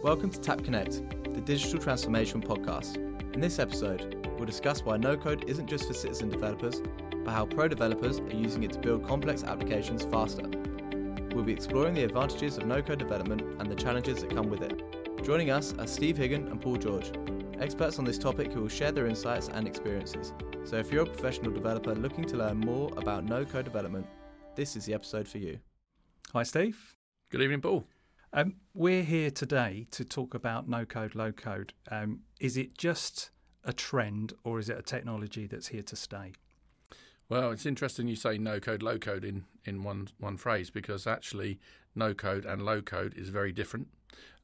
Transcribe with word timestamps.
Welcome 0.00 0.30
to 0.30 0.38
TAAP 0.38 0.64
Connect, 0.64 1.02
the 1.34 1.40
digital 1.40 1.80
transformation 1.80 2.40
podcast. 2.40 2.98
In 3.34 3.40
this 3.40 3.58
episode, 3.58 4.28
we'll 4.36 4.46
discuss 4.46 4.84
why 4.84 4.96
no 4.96 5.16
code 5.16 5.46
isn't 5.48 5.66
just 5.66 5.88
for 5.88 5.92
citizen 5.92 6.28
developers, 6.28 6.80
but 7.24 7.32
how 7.32 7.46
pro 7.46 7.66
developers 7.66 8.20
are 8.20 8.32
using 8.32 8.62
it 8.62 8.74
to 8.74 8.78
build 8.78 9.04
complex 9.04 9.42
applications 9.42 10.04
faster. 10.04 10.48
We'll 11.32 11.42
be 11.42 11.52
exploring 11.52 11.94
the 11.94 12.04
advantages 12.04 12.58
of 12.58 12.66
no 12.66 12.80
code 12.80 13.00
development 13.00 13.42
and 13.58 13.68
the 13.68 13.74
challenges 13.74 14.20
that 14.20 14.30
come 14.30 14.48
with 14.48 14.62
it. 14.62 14.80
Joining 15.24 15.50
us 15.50 15.74
are 15.80 15.86
Steve 15.88 16.16
Higgin 16.16 16.48
and 16.48 16.60
Paul 16.60 16.76
George, 16.76 17.10
experts 17.58 17.98
on 17.98 18.04
this 18.04 18.18
topic 18.18 18.52
who 18.52 18.60
will 18.60 18.68
share 18.68 18.92
their 18.92 19.08
insights 19.08 19.48
and 19.48 19.66
experiences. 19.66 20.32
So 20.62 20.76
if 20.76 20.92
you're 20.92 21.02
a 21.02 21.06
professional 21.06 21.50
developer 21.50 21.96
looking 21.96 22.24
to 22.26 22.36
learn 22.36 22.58
more 22.58 22.92
about 22.96 23.24
no 23.24 23.44
code 23.44 23.64
development, 23.64 24.06
this 24.54 24.76
is 24.76 24.84
the 24.84 24.94
episode 24.94 25.26
for 25.26 25.38
you. 25.38 25.58
Hi, 26.34 26.44
Steve. 26.44 26.94
Good 27.30 27.42
evening, 27.42 27.62
Paul. 27.62 27.84
Um, 28.32 28.56
we're 28.74 29.04
here 29.04 29.30
today 29.30 29.86
to 29.92 30.04
talk 30.04 30.34
about 30.34 30.68
no 30.68 30.84
code, 30.84 31.14
low 31.14 31.32
code. 31.32 31.72
Um, 31.90 32.20
is 32.40 32.58
it 32.58 32.76
just 32.76 33.30
a 33.64 33.72
trend 33.72 34.34
or 34.44 34.58
is 34.58 34.68
it 34.68 34.78
a 34.78 34.82
technology 34.82 35.46
that's 35.46 35.68
here 35.68 35.82
to 35.84 35.96
stay? 35.96 36.32
Well, 37.30 37.50
it's 37.52 37.64
interesting 37.64 38.06
you 38.06 38.16
say 38.16 38.36
no 38.36 38.60
code, 38.60 38.82
low 38.82 38.98
code 38.98 39.24
in, 39.24 39.44
in 39.64 39.82
one, 39.82 40.08
one 40.18 40.36
phrase 40.36 40.68
because 40.70 41.06
actually 41.06 41.58
no 41.94 42.12
code 42.12 42.44
and 42.44 42.62
low 42.62 42.82
code 42.82 43.14
is 43.16 43.30
very 43.30 43.52
different. 43.52 43.88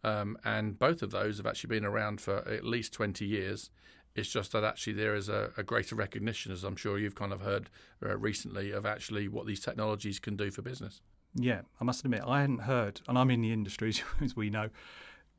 Um, 0.03 0.39
and 0.45 0.79
both 0.79 1.03
of 1.03 1.11
those 1.11 1.37
have 1.37 1.47
actually 1.47 1.69
been 1.69 1.85
around 1.85 2.21
for 2.21 2.39
at 2.49 2.65
least 2.65 2.93
20 2.95 3.25
years. 3.27 3.71
It's 4.15 4.31
just 4.31 4.53
that 4.53 4.65
actually 4.65 4.95
there 4.95 5.15
is 5.15 5.29
a, 5.29 5.51
a 5.59 5.63
greater 5.63 5.95
recognition, 5.95 6.53
as 6.53 6.65
I'm 6.65 6.77
sure 6.77 6.99
you've 6.99 7.15
kind 7.15 7.33
of 7.33 7.41
heard 7.43 7.69
uh, 8.05 8.17
recently, 8.17 8.71
of 8.71 8.87
actually 8.87 9.29
what 9.29 9.47
these 9.47 9.61
technologies 9.61 10.19
can 10.19 10.37
do 10.37 10.51
for 10.51 10.63
business. 10.63 11.01
Yeah, 11.35 11.63
I 11.81 11.85
must 11.85 12.05
admit, 12.05 12.23
I 12.27 12.41
hadn't 12.41 12.61
heard, 12.61 13.01
and 13.09 13.19
I'm 13.19 13.31
in 13.31 13.41
the 13.41 13.53
industry, 13.53 13.93
as 14.21 14.37
we 14.37 14.51
know, 14.51 14.71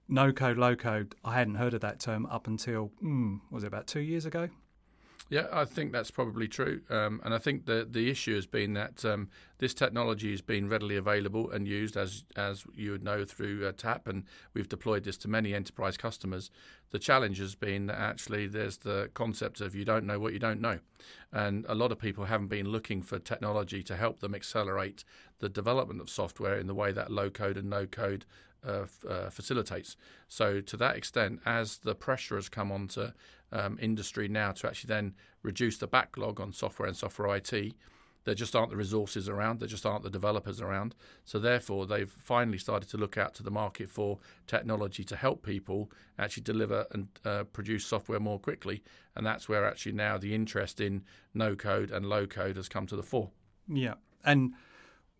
no 0.07 0.31
code, 0.31 0.57
low 0.57 0.75
code. 0.75 1.15
I 1.23 1.35
hadn't 1.35 1.55
heard 1.55 1.73
of 1.73 1.81
that 1.81 1.99
term 1.99 2.25
up 2.27 2.47
until, 2.47 2.91
mm, 3.03 3.39
was 3.49 3.63
it 3.63 3.67
about 3.67 3.87
two 3.87 4.01
years 4.01 4.25
ago? 4.25 4.49
Yeah, 5.27 5.47
I 5.51 5.65
think 5.65 5.91
that's 5.91 6.11
probably 6.11 6.47
true, 6.47 6.81
um, 6.87 7.19
and 7.23 7.33
I 7.33 7.39
think 7.39 7.65
the 7.65 7.87
the 7.89 8.11
issue 8.11 8.35
has 8.35 8.45
been 8.45 8.73
that 8.73 9.03
um, 9.03 9.29
this 9.57 9.73
technology 9.73 10.29
has 10.29 10.41
been 10.41 10.69
readily 10.69 10.97
available 10.97 11.49
and 11.49 11.67
used, 11.67 11.97
as 11.97 12.25
as 12.35 12.63
you 12.75 12.91
would 12.91 13.03
know 13.03 13.25
through 13.25 13.65
uh, 13.65 13.71
TAAP, 13.71 14.07
and 14.07 14.25
we've 14.53 14.69
deployed 14.69 15.03
this 15.03 15.17
to 15.17 15.27
many 15.27 15.55
enterprise 15.55 15.97
customers. 15.97 16.51
The 16.91 16.99
challenge 16.99 17.39
has 17.39 17.55
been 17.55 17.87
that 17.87 17.97
actually 17.97 18.45
there's 18.45 18.77
the 18.77 19.09
concept 19.15 19.61
of 19.61 19.73
you 19.73 19.83
don't 19.83 20.05
know 20.05 20.19
what 20.19 20.33
you 20.33 20.39
don't 20.39 20.61
know, 20.61 20.77
and 21.33 21.65
a 21.67 21.73
lot 21.73 21.91
of 21.91 21.97
people 21.97 22.25
haven't 22.25 22.49
been 22.49 22.69
looking 22.69 23.01
for 23.01 23.17
technology 23.17 23.81
to 23.81 23.95
help 23.95 24.19
them 24.19 24.35
accelerate 24.35 25.03
the 25.39 25.49
development 25.49 26.01
of 26.01 26.09
software 26.09 26.59
in 26.59 26.67
the 26.67 26.75
way 26.75 26.91
that 26.91 27.11
low 27.11 27.31
code 27.31 27.57
and 27.57 27.67
no 27.67 27.87
code 27.87 28.25
uh, 28.65 28.85
uh, 29.07 29.29
facilitates. 29.29 29.95
So, 30.27 30.61
to 30.61 30.77
that 30.77 30.95
extent, 30.95 31.39
as 31.45 31.77
the 31.77 31.95
pressure 31.95 32.35
has 32.35 32.49
come 32.49 32.71
onto 32.71 33.09
um, 33.51 33.77
industry 33.81 34.27
now 34.27 34.51
to 34.53 34.67
actually 34.67 34.89
then 34.89 35.13
reduce 35.43 35.77
the 35.77 35.87
backlog 35.87 36.39
on 36.41 36.51
software 36.51 36.87
and 36.87 36.97
software 36.97 37.35
IT, 37.35 37.75
there 38.23 38.33
just 38.33 38.55
aren't 38.55 38.71
the 38.71 38.75
resources 38.75 39.29
around, 39.29 39.59
there 39.59 39.67
just 39.67 39.85
aren't 39.85 40.03
the 40.03 40.09
developers 40.09 40.59
around. 40.59 40.95
So, 41.23 41.39
therefore, 41.39 41.85
they've 41.85 42.09
finally 42.09 42.57
started 42.57 42.89
to 42.89 42.97
look 42.97 43.17
out 43.17 43.35
to 43.35 43.43
the 43.43 43.51
market 43.51 43.89
for 43.89 44.19
technology 44.47 45.03
to 45.03 45.15
help 45.15 45.43
people 45.43 45.91
actually 46.17 46.43
deliver 46.43 46.87
and 46.91 47.07
uh, 47.23 47.43
produce 47.43 47.85
software 47.85 48.19
more 48.19 48.39
quickly. 48.39 48.83
And 49.15 49.25
that's 49.25 49.47
where 49.47 49.65
actually 49.65 49.93
now 49.93 50.17
the 50.17 50.33
interest 50.33 50.81
in 50.81 51.03
no 51.33 51.55
code 51.55 51.91
and 51.91 52.07
low 52.07 52.25
code 52.25 52.57
has 52.57 52.67
come 52.67 52.87
to 52.87 52.95
the 52.95 53.03
fore. 53.03 53.29
Yeah. 53.67 53.95
And 54.23 54.53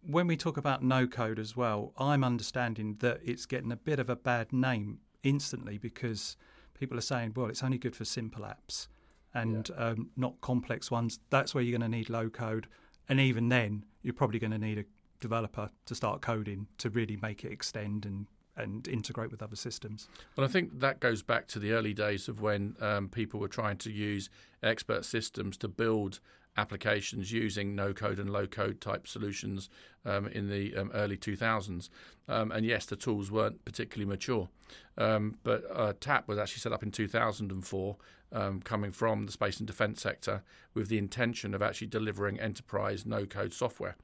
when 0.08 0.28
we 0.28 0.38
talk 0.38 0.58
about 0.58 0.84
no 0.84 1.08
code 1.08 1.39
as 1.39 1.56
well, 1.56 1.94
I'm 1.98 2.23
understanding 2.23 2.98
that 3.00 3.20
it's 3.23 3.45
getting 3.45 3.72
a 3.72 3.75
bit 3.75 4.00
of 4.00 4.09
a 4.09 4.16
bad 4.16 4.53
name 4.53 5.00
instantly 5.23 5.78
because 5.78 6.38
people 6.78 6.98
are 6.98 7.02
saying, 7.02 7.33
well, 7.36 7.48
it's 7.48 7.64
only 7.64 7.77
good 7.77 7.95
for 7.95 8.05
simple 8.05 8.43
apps 8.43 8.88
and 9.33 9.70
yeah. 9.70 9.88
um, 9.88 10.10
not 10.16 10.39
complex 10.42 10.92
ones. 10.92 11.20
That's 11.30 11.54
where 11.54 11.64
you're 11.64 11.77
going 11.77 11.89
to 11.92 11.98
need 11.98 12.10
low 12.10 12.30
code. 12.30 12.67
And 13.10 13.20
even 13.20 13.49
then, 13.49 13.86
you're 14.02 14.14
probably 14.14 14.39
going 14.39 14.52
to 14.52 14.58
need 14.58 14.77
a 14.77 14.86
developer 15.20 15.70
to 15.86 15.95
start 15.95 16.22
coding 16.22 16.67
to 16.77 16.89
really 16.89 17.17
make 17.17 17.43
it 17.43 17.52
extend 17.52 18.05
and 18.05 18.27
and 18.58 18.87
integrate 18.87 19.32
with 19.32 19.43
other 19.43 19.55
systems. 19.58 20.08
Well, 20.37 20.45
I 20.45 20.48
think 20.48 20.80
that 20.80 21.02
goes 21.02 21.22
back 21.22 21.48
to 21.48 21.60
the 21.60 21.73
early 21.73 21.93
days 21.93 22.30
of 22.30 22.42
when 22.42 22.77
um, 22.80 23.10
people 23.10 23.37
were 23.39 23.49
trying 23.49 23.77
to 23.80 23.92
use 23.92 24.30
expert 24.64 25.04
systems 25.04 25.58
to 25.58 25.67
build 25.67 26.22
applications 26.58 27.32
using 27.32 27.76
no 27.76 27.93
code 27.93 28.20
and 28.20 28.30
low 28.30 28.48
code 28.48 28.80
type 28.80 29.08
solutions 29.08 29.70
um, 30.05 30.27
in 30.27 30.49
the 30.49 30.76
um, 30.76 30.92
early 30.93 31.17
2000s. 31.17 31.89
Um, 32.27 32.52
and 32.52 32.66
yes, 32.66 32.86
the 32.86 32.95
tools 32.95 33.32
weren't 33.32 33.64
particularly 33.66 34.10
mature. 34.10 34.49
Um, 34.98 35.38
but 35.43 35.64
uh, 35.71 35.93
TAAP 35.99 36.27
was 36.27 36.38
actually 36.38 36.61
set 36.61 36.71
up 36.71 36.83
in 36.83 36.92
2004, 36.92 37.98
um, 38.36 38.62
coming 38.62 38.92
from 38.92 39.26
the 39.26 39.32
space 39.32 39.58
and 39.58 39.66
defense 39.66 40.02
sector, 40.02 40.44
with 40.73 40.90
the 40.90 40.98
intention 40.98 41.56
of 41.56 41.62
actually 41.62 41.88
delivering 41.88 42.40
enterprise 42.40 43.06
no 43.06 43.26
code 43.26 43.54
software. 43.54 43.96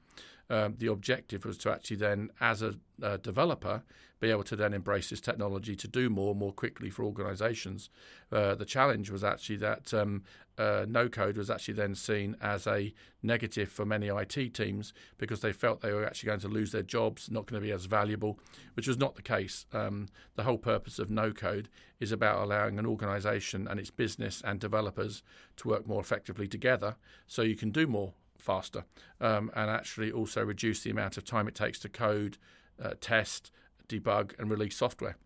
Um, 0.50 0.76
the 0.80 0.88
objective 0.88 1.46
was 1.46 1.58
to 1.60 1.72
actually 1.72 1.98
then, 1.98 2.30
as 2.40 2.62
a, 2.62 2.76
a, 3.02 3.18
developer, 3.18 3.84
be 4.20 4.30
able 4.30 4.44
to 4.44 4.56
then 4.56 4.74
embrace 4.74 5.10
this 5.10 5.22
technology 5.22 5.76
to 5.76 5.88
do 5.88 6.10
more 6.10 6.36
more 6.36 6.52
quickly 6.52 6.90
for 6.90 7.04
organizations. 7.04 7.90
Uh, 8.32 8.56
the 8.56 8.66
challenge 8.66 9.10
was 9.10 9.24
actually 9.24 9.58
that 9.58 9.94
um, 9.94 10.24
uh, 10.58 10.86
no 10.88 11.10
code 11.10 11.38
was 11.38 11.50
actually 11.50 11.74
then 11.74 11.96
seen 11.96 12.36
as 12.42 12.68
a 12.68 12.94
negative 13.24 13.72
for 13.72 13.86
many 13.86 14.08
IT 14.08 14.54
teams 14.54 14.94
because 15.18 15.42
they 15.42 15.54
felt 15.54 15.82
they 15.82 15.94
were 15.94 16.06
actually 16.06 16.28
going 16.28 16.40
to 16.40 16.48
lose 16.48 16.72
their 16.72 16.82
jobs, 16.82 17.30
not 17.30 17.46
going 17.46 17.62
to 17.62 17.66
be 17.66 17.72
as 17.72 17.86
valuable, 17.86 18.40
which 18.76 18.88
was 18.88 18.98
not 18.98 19.16
the 19.16 19.22
case. 19.22 19.66
Um, 19.74 20.08
the 20.36 20.44
whole 20.44 20.58
purpose 20.58 21.00
of 21.00 21.10
no 21.10 21.32
code 21.32 21.70
is 22.00 22.12
about 22.12 22.44
allowing 22.44 22.80
an 22.80 22.86
organization 22.86 23.68
and 23.68 23.80
its 23.80 23.92
business 23.92 24.42
and 24.44 24.60
developers 24.60 25.24
to 25.58 25.68
work 25.68 25.88
more 25.88 26.02
effectively 26.02 26.48
together 26.48 26.96
so 27.28 27.42
you 27.42 27.56
can 27.56 27.72
do 27.72 27.88
more 27.88 28.14
faster 28.38 28.86
um, 29.20 29.52
and 29.56 29.70
actually 29.70 30.12
also 30.12 30.44
reduce 30.44 30.84
the 30.84 30.90
amount 30.90 31.18
of 31.18 31.24
time 31.24 31.48
it 31.48 31.56
takes 31.56 31.80
to 31.80 31.90
code, 31.90 32.38
uh, 32.82 32.94
test, 33.00 33.52
debug, 33.88 34.38
and 34.40 34.50
release 34.50 34.76
software. 34.76 35.18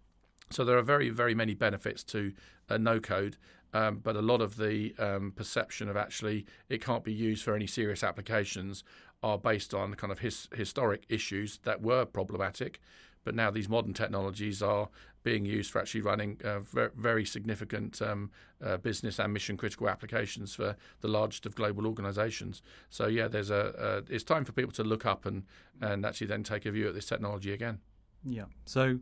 So 0.51 0.63
there 0.63 0.77
are 0.77 0.83
very, 0.83 1.09
very 1.09 1.33
many 1.33 1.53
benefits 1.55 2.03
to 2.05 2.33
uh, 2.69 2.77
no 2.77 2.99
code, 2.99 3.37
um, 3.75 3.99
but 4.01 4.15
a 4.15 4.21
lot 4.21 4.41
of 4.41 4.55
the 4.55 4.95
um, 4.97 5.33
perception 5.35 5.89
of 5.89 5.97
actually 5.97 6.45
it 6.69 6.81
can't 6.81 7.03
be 7.03 7.11
used 7.11 7.43
for 7.43 7.53
any 7.53 7.67
serious 7.67 8.05
applications 8.05 8.85
are 9.21 9.37
based 9.37 9.73
on 9.73 9.93
kind 9.95 10.13
of 10.13 10.19
his, 10.19 10.47
historic 10.55 11.03
issues 11.09 11.59
that 11.63 11.81
were 11.81 12.05
problematic. 12.05 12.79
But 13.25 13.35
now 13.35 13.51
these 13.51 13.67
modern 13.67 13.93
technologies 13.93 14.61
are 14.61 14.87
being 15.23 15.43
used 15.43 15.71
for 15.71 15.81
actually 15.81 16.01
running 16.01 16.39
uh, 16.45 16.59
very, 16.59 16.91
very, 16.95 17.25
significant 17.25 18.01
um, 18.01 18.31
uh, 18.63 18.77
business 18.77 19.19
and 19.19 19.33
mission 19.33 19.57
critical 19.57 19.89
applications 19.89 20.55
for 20.55 20.77
the 21.01 21.09
largest 21.09 21.45
of 21.45 21.55
global 21.55 21.85
organizations. 21.85 22.61
So 22.89 23.07
yeah, 23.07 23.27
there's 23.27 23.49
a, 23.49 24.03
a, 24.09 24.13
it's 24.13 24.23
time 24.23 24.45
for 24.45 24.53
people 24.53 24.71
to 24.73 24.83
look 24.83 25.05
up 25.05 25.25
and 25.25 25.43
and 25.81 26.05
actually 26.05 26.27
then 26.27 26.43
take 26.43 26.65
a 26.65 26.71
view 26.71 26.87
at 26.87 26.93
this 26.93 27.07
technology 27.07 27.51
again. 27.51 27.79
Yeah. 28.23 28.45
So 28.65 28.99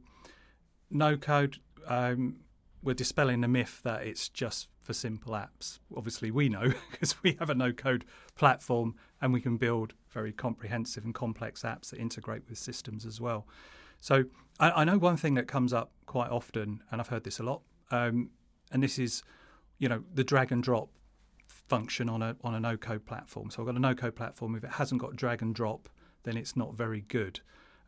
no 0.89 1.15
code. 1.17 1.57
Um, 1.85 2.37
we're 2.83 2.93
dispelling 2.93 3.41
the 3.41 3.47
myth 3.47 3.81
that 3.83 4.05
it's 4.05 4.29
just 4.29 4.67
for 4.81 4.93
simple 4.93 5.33
apps. 5.33 5.79
Obviously, 5.95 6.29
we 6.29 6.49
know 6.49 6.73
because 6.91 7.15
we 7.23 7.37
have 7.39 7.49
a 7.49 7.55
no 7.55 7.71
code 7.71 8.05
platform 8.35 8.95
and 9.21 9.33
we 9.33 9.41
can 9.41 9.57
build 9.57 9.93
very 10.09 10.33
comprehensive 10.33 11.05
and 11.05 11.13
complex 11.15 11.63
apps 11.63 11.89
that 11.89 11.99
integrate 11.99 12.43
with 12.49 12.57
systems 12.57 13.05
as 13.05 13.21
well. 13.21 13.47
So 13.99 14.25
I, 14.59 14.71
I, 14.71 14.83
know 14.83 14.97
one 14.97 15.15
thing 15.15 15.35
that 15.35 15.47
comes 15.47 15.71
up 15.71 15.91
quite 16.05 16.29
often, 16.29 16.83
and 16.91 16.99
I've 16.99 17.07
heard 17.07 17.23
this 17.23 17.39
a 17.39 17.43
lot, 17.43 17.61
um, 17.89 18.31
and 18.71 18.83
this 18.83 18.99
is, 18.99 19.23
you 19.79 19.87
know, 19.87 20.03
the 20.13 20.25
drag 20.25 20.51
and 20.51 20.61
drop 20.61 20.89
function 21.47 22.09
on 22.09 22.21
a 22.21 22.35
on 22.43 22.53
a 22.53 22.59
no 22.59 22.75
code 22.75 23.05
platform. 23.05 23.49
So 23.49 23.61
I've 23.61 23.67
got 23.67 23.75
a 23.75 23.79
no 23.79 23.95
code 23.95 24.15
platform. 24.15 24.55
If 24.55 24.63
it 24.65 24.71
hasn't 24.71 24.99
got 24.99 25.15
drag 25.15 25.41
and 25.41 25.55
drop, 25.55 25.87
then 26.23 26.35
it's 26.35 26.57
not 26.57 26.75
very 26.75 27.01
good. 27.01 27.39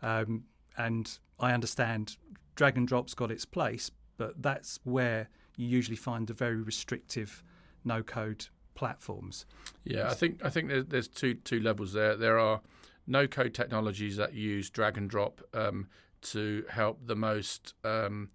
Um, 0.02 0.46
and 0.78 1.20
I 1.40 1.52
understand 1.52 2.16
drag 2.56 2.78
and 2.78 2.88
drop's 2.88 3.14
got 3.14 3.32
its 3.32 3.44
place, 3.46 3.92
but 4.18 4.42
that's 4.42 4.80
where 4.84 5.30
you 5.58 5.68
usually 5.68 5.96
find 5.96 6.28
the 6.28 6.34
very 6.34 6.62
restrictive 6.62 7.44
no 7.84 8.04
code 8.04 8.48
platforms. 8.74 9.46
Yeah, 9.84 10.10
I 10.10 10.14
think 10.14 10.44
I 10.44 10.50
think 10.50 10.90
there's 10.90 11.08
two 11.08 11.36
two 11.36 11.60
levels 11.60 11.94
there. 11.94 12.16
There 12.16 12.40
are 12.40 12.62
no 13.08 13.28
code 13.28 13.54
technologies 13.54 14.18
that 14.18 14.34
use 14.34 14.70
drag 14.70 14.98
and 14.98 15.10
drop 15.10 15.42
um, 15.54 15.88
to 16.22 16.66
help 16.70 17.06
the 17.06 17.16
most 17.16 17.74
um, 17.84 18.30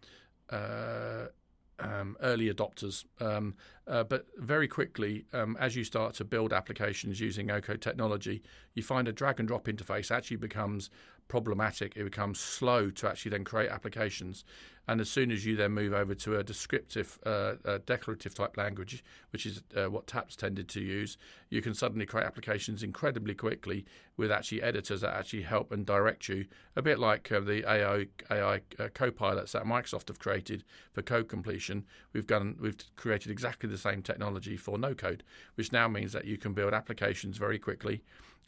uh, 0.49 1.27
um, 1.79 2.17
early 2.21 2.53
adopters. 2.53 3.05
Uh, 3.91 4.05
but 4.05 4.27
very 4.39 4.69
quickly, 4.69 5.25
um, 5.33 5.57
as 5.59 5.75
you 5.75 5.83
start 5.83 6.15
to 6.15 6.25
build 6.25 6.53
applications 6.53 7.21
using 7.21 7.47
no 7.47 7.61
code 7.61 7.83
technology, 7.83 8.41
you 8.73 8.85
find 8.85 9.09
a 9.09 9.13
drag 9.13 9.41
and 9.41 9.49
drop 9.49 9.65
interface 9.65 10.13
actually 10.13 10.37
becomes 10.37 10.91
problematic. 11.31 11.97
It 11.97 12.05
becomes 12.05 12.39
slow 12.39 12.91
to 12.91 13.09
actually 13.09 13.31
then 13.31 13.45
create 13.45 13.71
applications. 13.71 14.45
And 14.89 15.01
as 15.01 15.09
soon 15.09 15.31
as 15.31 15.47
you 15.47 15.55
then 15.55 15.71
move 15.71 15.93
over 15.93 16.15
to 16.17 16.39
a 16.39 16.43
descriptive, 16.43 17.21
uh, 17.25 17.55
uh, 17.65 17.79
declarative 17.87 18.35
type 18.35 18.57
language, 18.57 19.05
which 19.31 19.47
is 19.47 19.63
uh, 19.77 19.89
what 19.89 20.09
TAAP's 20.09 20.35
tended 20.35 20.69
to 20.71 20.81
use, 20.81 21.17
you 21.49 21.63
can 21.63 21.75
suddenly 21.75 22.05
create 22.05 22.27
applications 22.27 22.83
incredibly 22.83 23.35
quickly 23.35 23.87
with 24.17 24.33
actually 24.33 24.61
editors 24.63 25.03
that 25.03 25.15
actually 25.15 25.43
help 25.43 25.71
and 25.71 25.87
direct 25.87 26.29
you. 26.29 26.47
A 26.75 26.83
bit 26.83 26.99
like 26.99 27.31
uh, 27.31 27.39
the 27.39 27.65
AI, 27.71 28.07
AI 28.29 28.63
uh, 28.81 28.89
co-pilots 28.93 29.53
that 29.53 29.63
Microsoft 29.63 30.09
have 30.09 30.19
created 30.19 30.65
for 30.93 31.03
code 31.03 31.29
completion. 31.29 31.85
We've 32.13 32.27
done, 32.27 32.57
we've 32.61 32.77
created 32.97 33.31
exactly 33.31 33.69
the 33.69 33.79
same 33.81 34.03
technology 34.03 34.57
for 34.57 34.79
no 34.79 34.95
code, 34.95 35.23
which 35.57 35.73
now 35.73 35.89
means 35.89 36.13
that 36.13 36.25
you 36.25 36.39
can 36.39 36.53
build 36.53 36.73
applications 36.73 37.37
very 37.39 37.59
quickly. 37.59 38.03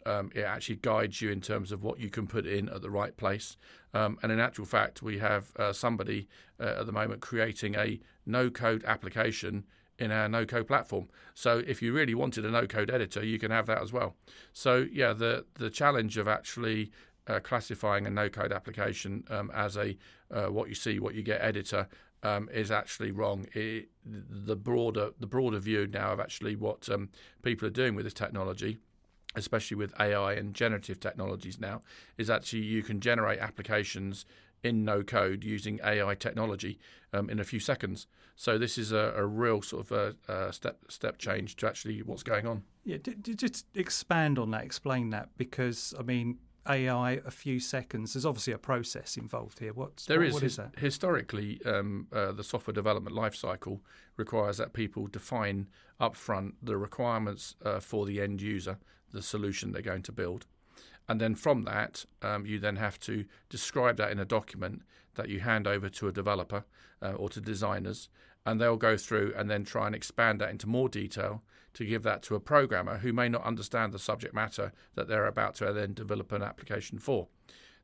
Um, 0.05 0.31
it 0.35 0.43
actually 0.43 0.77
guides 0.77 1.23
you 1.23 1.31
in 1.31 1.41
terms 1.41 1.73
of 1.73 1.83
what 1.83 1.99
you 2.01 2.11
can 2.11 2.27
put 2.27 2.47
in 2.47 2.69
at 2.69 2.83
the 2.83 2.91
right 2.91 3.17
place. 3.17 3.57
Um, 3.95 4.19
and 4.23 4.33
in 4.33 4.41
actual 4.41 4.65
fact, 4.65 5.03
we 5.03 5.19
have 5.19 5.55
uh, 5.57 5.73
somebody 5.73 6.29
uh, 6.61 6.81
at 6.81 6.87
the 6.87 6.93
moment 6.93 7.21
creating 7.21 7.75
a 7.77 8.01
no 8.27 8.51
code 8.51 8.85
application 8.85 9.65
in 9.99 10.11
our 10.11 10.29
no 10.29 10.45
code 10.45 10.67
platform. 10.67 11.09
So 11.35 11.63
if 11.67 11.83
you 11.83 11.93
really 11.93 12.15
wanted 12.15 12.45
a 12.45 12.51
no 12.51 12.67
code 12.67 12.91
editor, 12.91 13.25
you 13.25 13.39
can 13.39 13.51
have 13.51 13.67
that 13.67 13.81
as 13.81 13.93
well. 13.93 14.17
So, 14.53 14.87
yeah, 14.93 15.13
the, 15.13 15.45
the 15.55 15.71
challenge 15.71 16.17
of 16.17 16.27
actually 16.27 16.91
uh, 17.27 17.41
classifying 17.41 18.07
a 18.07 18.11
no 18.11 18.29
code 18.29 18.53
application 18.53 19.25
um, 19.31 19.51
as 19.55 19.77
a 19.77 19.97
uh, 20.31 20.47
what 20.47 20.69
you 20.69 20.75
see, 20.75 20.99
what 20.99 21.15
you 21.15 21.23
get 21.23 21.41
editor 21.41 21.87
um, 22.23 22.49
is 22.53 22.71
actually 22.71 23.11
wrong. 23.11 23.47
It, 23.53 23.89
the 24.05 24.57
broader 24.57 25.11
the 25.19 25.27
broader 25.27 25.59
view 25.59 25.87
now 25.87 26.13
of 26.13 26.21
actually 26.21 26.57
what 26.57 26.89
um, 26.89 27.11
people 27.43 27.67
are 27.67 27.73
doing 27.73 27.95
with 27.95 28.05
this 28.05 28.15
technology 28.15 28.79
especially 29.35 29.77
with 29.77 29.99
AI 29.99 30.35
and 30.35 30.55
generative 30.55 31.01
technologies 31.01 31.59
now, 31.59 31.81
is 32.19 32.29
actually 32.29 32.63
you 32.63 32.83
can 32.83 33.01
generate 33.01 33.39
applications 33.39 34.25
in 34.63 34.85
no 34.85 35.03
code 35.03 35.43
using 35.43 35.81
AI 35.85 36.15
technology 36.15 36.79
um, 37.13 37.29
in 37.29 37.41
a 37.41 37.45
few 37.45 37.59
seconds. 37.59 38.07
So 38.37 38.59
this 38.59 38.79
is 38.79 38.93
a, 38.93 39.13
a 39.17 39.27
real 39.27 39.61
sort 39.63 39.91
of 39.91 39.93
a, 39.93 40.33
a, 40.33 40.53
step 40.53 40.79
step 40.89 41.19
change 41.19 41.57
to 41.57 41.69
actually 41.69 42.01
what's 42.03 42.23
going 42.23 42.47
on. 42.47 42.63
Yeah, 42.85 42.99
just 43.37 43.67
expand 43.75 44.39
on 44.39 44.51
that, 44.53 44.65
explain 44.65 45.11
that, 45.11 45.31
because 45.37 45.95
I 45.99 46.03
mean. 46.03 46.39
AI, 46.69 47.13
a 47.25 47.31
few 47.31 47.59
seconds. 47.61 48.15
There's 48.15 48.27
obviously 48.27 48.53
a 48.53 48.59
process 48.59 49.17
involved 49.17 49.59
here. 49.59 49.73
What's 49.73 50.07
there 50.07 50.19
what, 50.19 50.29
is, 50.29 50.35
what 50.35 50.43
is 50.43 50.57
that? 50.57 50.79
Historically, 50.79 51.61
um, 51.65 52.07
uh, 52.13 52.33
the 52.33 52.45
software 52.45 52.75
development 52.75 53.17
lifecycle 53.17 53.81
requires 54.17 54.59
that 54.59 54.73
people 54.73 55.07
define 55.07 55.69
upfront 56.01 56.55
the 56.63 56.77
requirements 56.77 57.57
uh, 57.65 57.81
for 57.81 58.07
the 58.07 58.21
end 58.21 58.43
user 58.43 58.79
the 59.13 59.23
solution 59.23 59.73
they're 59.73 59.83
going 59.83 60.03
to 60.03 60.13
build. 60.13 60.47
And 61.09 61.21
then 61.21 61.35
from 61.35 61.65
that, 61.65 62.05
um, 62.23 62.47
you 62.47 62.59
then 62.59 62.77
have 62.77 62.99
to 63.01 63.25
describe 63.51 63.97
that 63.99 64.11
in 64.11 64.19
a 64.19 64.25
document 64.25 64.83
that 65.15 65.29
you 65.29 65.41
hand 65.41 65.67
over 65.67 65.89
to 65.89 66.09
a 66.09 66.13
developer 66.13 66.65
uh, 67.03 67.13
or 67.13 67.29
to 67.31 67.41
designers, 67.41 68.09
and 68.47 68.61
they'll 68.61 68.77
go 68.77 68.97
through 68.97 69.35
and 69.37 69.51
then 69.51 69.65
try 69.65 69.87
and 69.87 69.95
expand 69.95 70.41
that 70.41 70.51
into 70.51 70.67
more 70.67 70.89
detail 70.89 71.43
to 71.75 71.85
give 71.85 72.03
that 72.03 72.23
to 72.25 72.35
a 72.35 72.41
programmer 72.41 72.99
who 72.99 73.13
may 73.13 73.29
not 73.29 73.45
understand 73.45 73.93
the 73.93 73.99
subject 73.99 74.35
matter 74.35 74.73
that 74.95 75.09
they're 75.09 75.27
about 75.27 75.55
to 75.57 75.73
then 75.73 75.95
develop 75.95 76.33
an 76.33 76.43
application 76.43 76.99
for. 76.99 77.29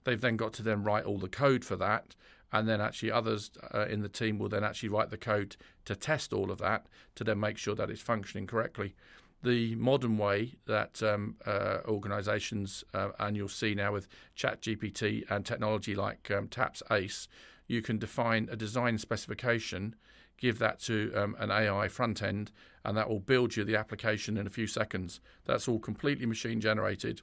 They've 0.05 0.20
then 0.20 0.37
got 0.37 0.52
to 0.55 0.62
then 0.62 0.85
write 0.85 1.05
all 1.05 1.19
the 1.19 1.29
code 1.29 1.64
for 1.64 1.76
that, 1.76 2.14
and 2.52 2.69
then 2.69 2.81
actually 2.81 3.12
others 3.12 3.50
uh, 3.75 3.87
in 3.87 4.02
the 4.02 4.08
team 4.08 4.38
will 4.38 4.49
then 4.49 4.64
actually 4.64 4.88
write 4.88 5.11
the 5.11 5.19
code 5.19 5.56
to 5.85 5.94
test 5.94 6.32
all 6.32 6.50
of 6.50 6.58
that 6.58 6.87
to 7.14 7.25
then 7.25 7.40
make 7.40 7.58
sure 7.58 7.75
that 7.75 7.90
it's 7.90 8.00
functioning 8.00 8.46
correctly 8.46 8.94
the 9.43 9.75
modern 9.76 10.19
way 10.19 10.56
that 10.67 11.02
um, 11.02 11.37
uh, 11.46 11.79
organizations, 11.87 12.84
uh, 12.93 13.11
and 13.19 13.37
you'll 13.37 13.49
see 13.49 13.75
now 13.75 13.93
with 13.93 14.08
ChatGPT 14.37 15.31
and 15.31 15.46
technology 15.46 15.94
like 15.94 16.31
um, 16.31 16.49
TAAP's 16.49 16.82
ACE, 16.91 17.29
you 17.69 17.82
can 17.82 17.99
define 17.99 18.49
a 18.50 18.56
design 18.56 18.99
specification, 18.99 19.94
give 20.37 20.59
that 20.59 20.81
to 20.81 21.12
um, 21.15 21.37
an 21.38 21.50
AI 21.50 21.87
front 21.88 22.23
end, 22.23 22.50
and 22.85 22.97
that 22.97 23.09
will 23.09 23.20
build 23.20 23.56
you 23.56 23.62
the 23.62 23.76
application 23.76 24.37
in 24.37 24.47
a 24.47 24.50
few 24.50 24.67
seconds. 24.67 25.20
That's 25.44 25.69
all 25.69 25.79
completely 25.79 26.26
machine 26.26 26.61
generated 26.61 27.23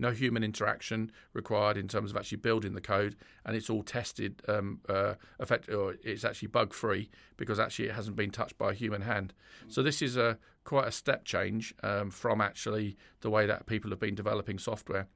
no 0.00 0.10
human 0.10 0.42
interaction 0.42 1.12
required 1.34 1.76
in 1.76 1.86
terms 1.86 2.10
of 2.10 2.16
actually 2.16 2.38
building 2.38 2.72
the 2.74 2.80
code, 2.80 3.16
and 3.44 3.54
it's 3.54 3.68
all 3.68 3.82
tested 3.82 4.42
um, 4.48 4.80
uh, 4.88 5.14
effect, 5.38 5.68
or 5.68 5.96
it's 6.02 6.24
actually 6.24 6.48
bug 6.48 6.72
free 6.72 7.10
because 7.36 7.60
actually 7.60 7.88
it 7.88 7.94
hasn't 7.94 8.16
been 8.16 8.30
touched 8.30 8.56
by 8.56 8.70
a 8.70 8.74
human 8.74 9.02
hand. 9.02 9.34
So 9.68 9.82
this 9.82 10.00
is 10.00 10.16
a 10.16 10.38
quite 10.64 10.88
a 10.88 10.92
step 10.92 11.24
change 11.24 11.74
um, 11.82 12.10
from 12.10 12.40
actually 12.40 12.96
the 13.20 13.30
way 13.30 13.46
that 13.46 13.66
people 13.66 13.90
have 13.90 14.00
been 14.00 14.14
developing 14.14 14.58
software. 14.58 15.06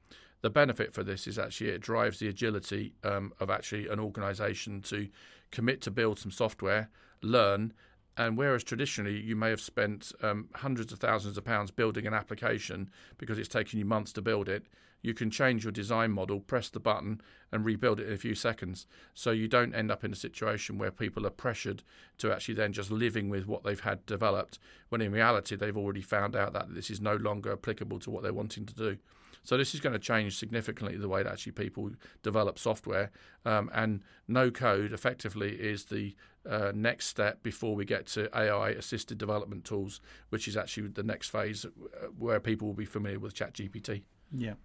The 0.45 0.51
benefit 0.51 0.93
for 0.93 1.03
this 1.03 1.25
is 1.25 1.39
actually 1.39 1.71
it 1.71 1.81
drives 1.81 2.19
the 2.19 2.27
agility 2.27 2.93
um, 3.03 3.33
of 3.39 3.49
actually 3.49 3.87
an 3.87 3.99
organisation 3.99 4.79
to 4.83 5.09
commit 5.49 5.81
to 5.81 5.89
build 5.89 6.19
some 6.19 6.29
software, 6.29 6.91
learn, 7.23 7.73
and 8.15 8.37
whereas 8.37 8.63
traditionally 8.63 9.19
you 9.19 9.35
may 9.35 9.49
have 9.49 9.59
spent 9.59 10.11
um, 10.21 10.49
hundreds 10.53 10.93
of 10.93 10.99
thousands 10.99 11.39
of 11.39 11.45
pounds 11.45 11.71
building 11.71 12.05
an 12.05 12.13
application 12.13 12.91
because 13.17 13.39
it's 13.39 13.49
taken 13.49 13.79
you 13.79 13.85
months 13.85 14.13
to 14.13 14.21
build 14.21 14.47
it, 14.47 14.67
you 15.01 15.15
can 15.15 15.31
change 15.31 15.63
your 15.65 15.71
design 15.71 16.11
model, 16.11 16.39
press 16.39 16.69
the 16.69 16.79
button, 16.79 17.21
and 17.51 17.65
rebuild 17.65 17.99
it 17.99 18.07
in 18.07 18.13
a 18.13 18.17
few 18.17 18.35
seconds. 18.35 18.85
So 19.15 19.31
you 19.31 19.47
don't 19.47 19.73
end 19.73 19.89
up 19.89 20.03
in 20.03 20.13
a 20.13 20.15
situation 20.15 20.77
where 20.77 20.91
people 20.91 21.25
are 21.25 21.31
pressured 21.31 21.81
to 22.19 22.31
actually 22.31 22.53
then 22.53 22.71
just 22.71 22.91
living 22.91 23.29
with 23.29 23.47
what 23.47 23.63
they've 23.63 23.79
had 23.79 24.05
developed, 24.05 24.59
when 24.89 25.01
in 25.01 25.11
reality 25.11 25.55
they've 25.55 25.75
already 25.75 26.03
found 26.03 26.35
out 26.35 26.53
that 26.53 26.75
this 26.75 26.91
is 26.91 27.01
no 27.01 27.15
longer 27.15 27.51
applicable 27.51 27.97
to 28.01 28.11
what 28.11 28.21
they're 28.21 28.31
wanting 28.31 28.67
to 28.67 28.75
do. 28.75 28.97
So 29.45 29.57
this 29.57 29.73
is 29.73 29.79
going 29.79 29.93
to 29.93 29.99
change 29.99 30.37
significantly 30.37 30.97
the 30.97 31.07
way 31.07 31.23
that 31.23 31.31
actually 31.31 31.53
people 31.53 31.91
develop 32.23 32.59
software. 32.59 33.11
Um, 33.45 33.69
and 33.73 34.01
no 34.27 34.51
code 34.51 34.91
effectively 34.91 35.51
is 35.51 35.85
the 35.85 36.15
uh, 36.49 36.71
next 36.73 37.07
step 37.07 37.43
before 37.43 37.75
we 37.75 37.85
get 37.85 38.07
to 38.07 38.29
AI 38.37 38.69
assisted 38.69 39.17
development 39.17 39.63
tools, 39.63 40.01
which 40.29 40.47
is 40.47 40.57
actually 40.57 40.87
the 40.87 41.03
next 41.03 41.29
phase 41.29 41.65
uh, 41.65 42.07
where 42.17 42.39
people 42.39 42.67
will 42.67 42.75
be 42.75 42.85
familiar 42.85 43.19
with 43.19 43.35
ChatGPT. 43.35 44.03
Yeah. 44.31 44.55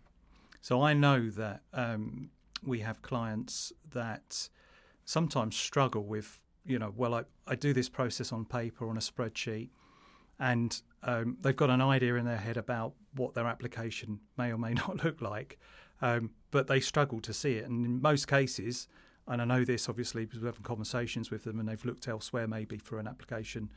So 0.60 0.82
I 0.82 0.94
know 0.94 1.30
that 1.30 1.62
um, 1.72 2.30
we 2.64 2.80
have 2.80 3.02
clients 3.02 3.72
that 3.92 4.48
sometimes 5.04 5.56
struggle 5.56 6.04
with, 6.04 6.40
you 6.64 6.78
know, 6.78 6.92
well, 6.96 7.14
I, 7.14 7.24
I 7.46 7.54
do 7.54 7.72
this 7.72 7.88
process 7.88 8.32
on 8.32 8.44
paper 8.44 8.88
on 8.88 8.96
a 8.96 9.00
spreadsheet 9.00 9.70
and 10.38 10.80
um, 11.02 11.38
they've 11.40 11.56
got 11.56 11.70
an 11.70 11.80
idea 11.80 12.16
in 12.16 12.24
their 12.24 12.36
head 12.36 12.56
about 12.56 12.92
what 13.14 13.34
their 13.34 13.46
application 13.46 14.20
may 14.36 14.52
or 14.52 14.58
may 14.58 14.74
not 14.74 15.04
look 15.04 15.20
like, 15.20 15.58
um, 16.02 16.30
but 16.50 16.66
they 16.66 16.80
struggle 16.80 17.20
to 17.20 17.32
see 17.32 17.54
it. 17.54 17.66
And 17.66 17.84
in 17.84 18.02
most 18.02 18.28
cases, 18.28 18.88
and 19.26 19.40
I 19.40 19.44
know 19.44 19.64
this 19.64 19.88
obviously 19.88 20.24
because 20.24 20.40
we're 20.40 20.48
having 20.48 20.62
conversations 20.62 21.30
with 21.30 21.44
them 21.44 21.60
and 21.60 21.68
they've 21.68 21.84
looked 21.84 22.08
elsewhere 22.08 22.46
maybe 22.46 22.78
for 22.78 22.98
an 22.98 23.06
application, 23.06 23.70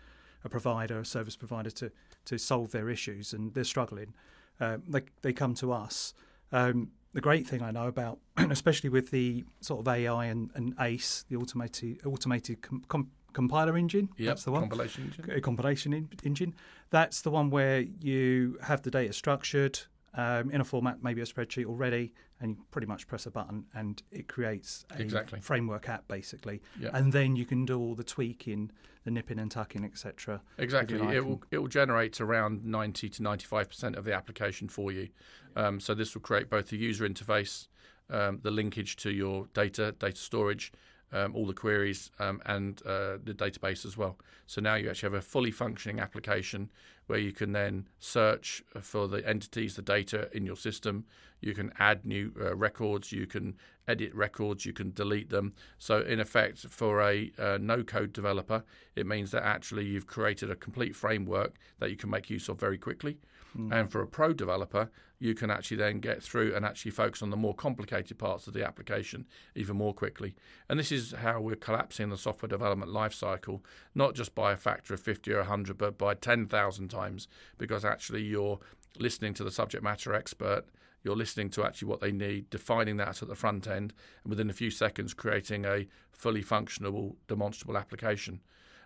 a 0.44 0.50
provider, 0.50 1.00
a 1.00 1.06
service 1.06 1.36
provider 1.36 1.70
to, 1.72 1.92
to 2.25 2.38
solve 2.38 2.72
their 2.72 2.90
issues 2.90 3.34
and 3.34 3.54
they're 3.54 3.64
struggling. 3.64 4.14
Uh, 4.60 4.78
they, 4.88 5.02
they 5.22 5.34
come 5.34 5.54
to 5.56 5.72
us. 5.72 6.14
Um, 6.52 6.92
the 7.14 7.22
great 7.22 7.48
thing 7.48 7.62
I 7.62 7.72
know 7.72 7.88
about, 7.88 8.19
especially 8.38 8.90
with 8.90 9.12
the 9.12 9.44
sort 9.62 9.81
of 9.81 9.88
AI 9.88 10.26
and, 10.26 10.50
and 10.56 10.74
ACE, 10.80 11.26
the 11.30 11.36
automated 11.36 12.00
automated 12.06 12.62
com, 12.62 12.83
com, 12.88 13.12
compiler 13.33 13.78
engine. 13.78 14.09
Yep, 14.18 14.28
that's 14.28 14.44
the 14.44 14.52
one. 14.52 14.61
Compilation 14.61 15.04
engine. 15.06 15.31
A 15.31 15.42
compilation 15.42 15.94
in, 15.94 16.09
engine. 16.23 16.56
That's 16.90 17.21
the 17.21 17.31
one 17.31 17.49
where 17.49 17.81
you 17.81 18.57
have 18.61 18.83
the 18.83 18.92
data 18.92 19.13
structured 19.13 19.80
um, 20.16 20.52
in 20.52 20.61
a 20.61 20.63
format, 20.63 21.04
maybe 21.04 21.21
a 21.21 21.25
spreadsheet 21.25 21.66
already, 21.66 22.13
and 22.40 22.52
you 22.52 22.57
pretty 22.71 22.87
much 22.87 23.07
press 23.07 23.25
a 23.25 23.31
button 23.31 23.66
and 23.73 24.04
it 24.11 24.28
creates 24.28 24.85
a 24.95 25.02
exactly. 25.02 25.40
framework 25.40 25.90
app 25.90 26.07
basically. 26.07 26.61
Yep. 26.80 26.92
And 26.94 27.13
then 27.13 27.35
you 27.35 27.45
can 27.45 27.66
do 27.66 27.80
all 27.80 27.95
the 27.95 28.04
tweaking, 28.04 28.71
the 29.06 29.11
nipping 29.11 29.40
and 29.40 29.49
tucking, 29.49 29.83
etc. 29.83 30.42
Exactly. 30.57 30.99
It 31.16 31.25
will 31.25 31.42
it 31.52 31.57
will 31.57 31.68
generate 31.68 32.21
around 32.21 32.66
ninety 32.66 33.09
to 33.09 33.23
ninety 33.23 33.45
five 33.45 33.69
percent 33.69 33.95
of 33.95 34.06
the 34.06 34.13
application 34.13 34.68
for 34.68 34.92
you. 34.92 35.09
Um, 35.56 35.80
so 35.80 35.94
this 35.94 36.13
will 36.13 36.21
create 36.21 36.49
both 36.49 36.69
the 36.69 36.78
user 36.78 37.07
interface, 37.07 37.68
um, 38.09 38.40
the 38.44 38.52
linkage 38.52 38.95
to 38.97 39.11
your 39.11 39.47
data, 39.54 39.94
data 39.97 40.18
storage, 40.18 40.71
um, 41.14 41.36
all 41.36 41.46
the 41.46 41.54
queries 41.54 42.12
um, 42.20 42.42
and 42.46 42.82
uh, 42.86 43.18
the 43.24 43.34
database 43.34 43.86
as 43.86 43.96
well. 43.96 44.18
So 44.46 44.60
now 44.60 44.76
you 44.76 44.90
actually 44.90 45.08
have 45.08 45.20
a 45.20 45.22
fully 45.22 45.52
functioning 45.52 46.00
application 46.00 46.70
where 47.08 47.20
you 47.20 47.32
can 47.32 47.52
then 47.52 47.88
search 48.00 48.64
for 48.82 49.08
the 49.08 49.28
entities, 49.28 49.76
the 49.76 49.82
data 49.82 50.30
in 50.34 50.46
your 50.46 50.56
system. 50.56 51.06
You 51.42 51.54
can 51.54 51.72
add 51.78 52.06
new 52.06 52.34
uh, 52.40 52.56
records, 52.56 53.12
you 53.12 53.28
can 53.28 53.56
edit 53.88 54.14
records, 54.16 54.66
you 54.66 54.74
can 54.74 54.92
delete 54.92 55.30
them. 55.30 55.54
So, 55.78 56.00
in 56.00 56.20
effect, 56.20 56.60
for 56.60 57.02
a 57.02 57.32
uh, 57.38 57.58
no 57.60 57.84
code 57.84 58.14
developer, 58.14 58.64
it 58.96 59.06
means 59.06 59.32
that 59.32 59.44
actually 59.44 59.86
you've 59.86 60.08
created 60.08 60.50
a 60.50 60.56
complete 60.56 60.96
framework 60.96 61.56
that 61.80 61.90
you 61.90 61.98
can 61.98 62.10
make 62.10 62.30
use 62.30 62.48
of 62.48 62.60
very 62.60 62.78
quickly. 62.78 63.18
Mm. 63.57 63.72
And 63.72 63.92
for 63.92 64.02
a 64.02 64.07
pro 64.07 64.33
developer, 64.33 64.90
you 65.19 65.33
can 65.33 65.50
actually 65.50 65.78
then 65.78 66.00
get 66.00 66.22
through 66.24 66.56
and 66.56 66.66
actually 66.66 66.92
focus 66.92 67.22
on 67.22 67.30
the 67.30 67.38
more 67.38 67.54
complicated 67.54 68.18
parts 68.18 68.48
of 68.48 68.54
the 68.54 68.66
application 68.66 69.26
even 69.56 69.78
more 69.78 69.94
quickly. 69.94 70.36
And 70.68 70.80
this 70.80 70.92
is 70.92 71.14
how 71.14 71.40
we're 71.40 71.56
collapsing 71.56 72.10
the 72.10 72.18
software 72.18 72.50
development 72.50 72.92
lifecycle, 72.92 73.62
not 73.94 74.16
just 74.16 74.36
by 74.36 74.52
a 74.52 74.57
factor 74.57 74.94
of 74.94 75.00
50 75.00 75.31
or 75.31 75.40
100, 75.40 75.78
but 75.78 75.98
by 75.98 76.14
10,000 76.14 76.88
times, 76.90 77.28
because 77.57 77.86
actually 77.86 78.24
you're 78.24 78.60
listening 79.00 79.33
to 79.36 79.44
the 79.44 79.52
subject 79.52 79.83
matter 79.83 80.14
expert 80.14 80.66
you're 81.04 81.16
listening 81.16 81.50
to 81.50 81.66
actually 81.66 81.90
what 81.90 82.00
they 82.00 82.12
need, 82.12 82.50
defining 82.50 82.98
that 82.98 83.22
at 83.22 83.28
the 83.28 83.36
front 83.36 83.68
end, 83.68 83.94
and 84.24 84.30
within 84.30 84.50
a 84.50 84.54
few 84.54 84.72
seconds 84.72 85.14
creating 85.14 85.66
a 85.66 85.86
fully 86.12 86.42
functional, 86.42 87.18
demonstrable 87.28 87.78
application. 87.78 88.40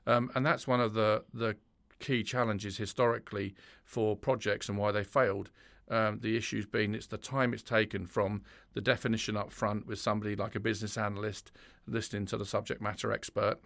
Um, 0.07 0.31
and 0.35 0.45
that's 0.45 0.67
one 0.67 0.81
of 0.81 0.93
the 0.93 1.23
the 1.33 1.57
key 1.99 2.23
challenges 2.23 2.77
historically 2.77 3.55
for 3.83 4.15
projects 4.15 4.69
and 4.69 4.77
why 4.77 4.91
they 4.91 5.03
failed. 5.03 5.49
Um, 5.89 6.19
the 6.19 6.35
issues 6.35 6.65
being 6.65 6.93
it's 6.93 7.07
the 7.07 7.17
time 7.17 7.53
it's 7.53 7.63
taken 7.63 8.05
from 8.07 8.43
the 8.73 8.81
definition 8.81 9.37
up 9.37 9.53
front 9.53 9.87
with 9.87 9.99
somebody 9.99 10.35
like 10.35 10.53
a 10.53 10.59
business 10.59 10.97
analyst 10.97 11.51
listening 11.87 12.25
to 12.25 12.37
the 12.37 12.45
subject 12.45 12.81
matter 12.81 13.13
expert 13.13 13.59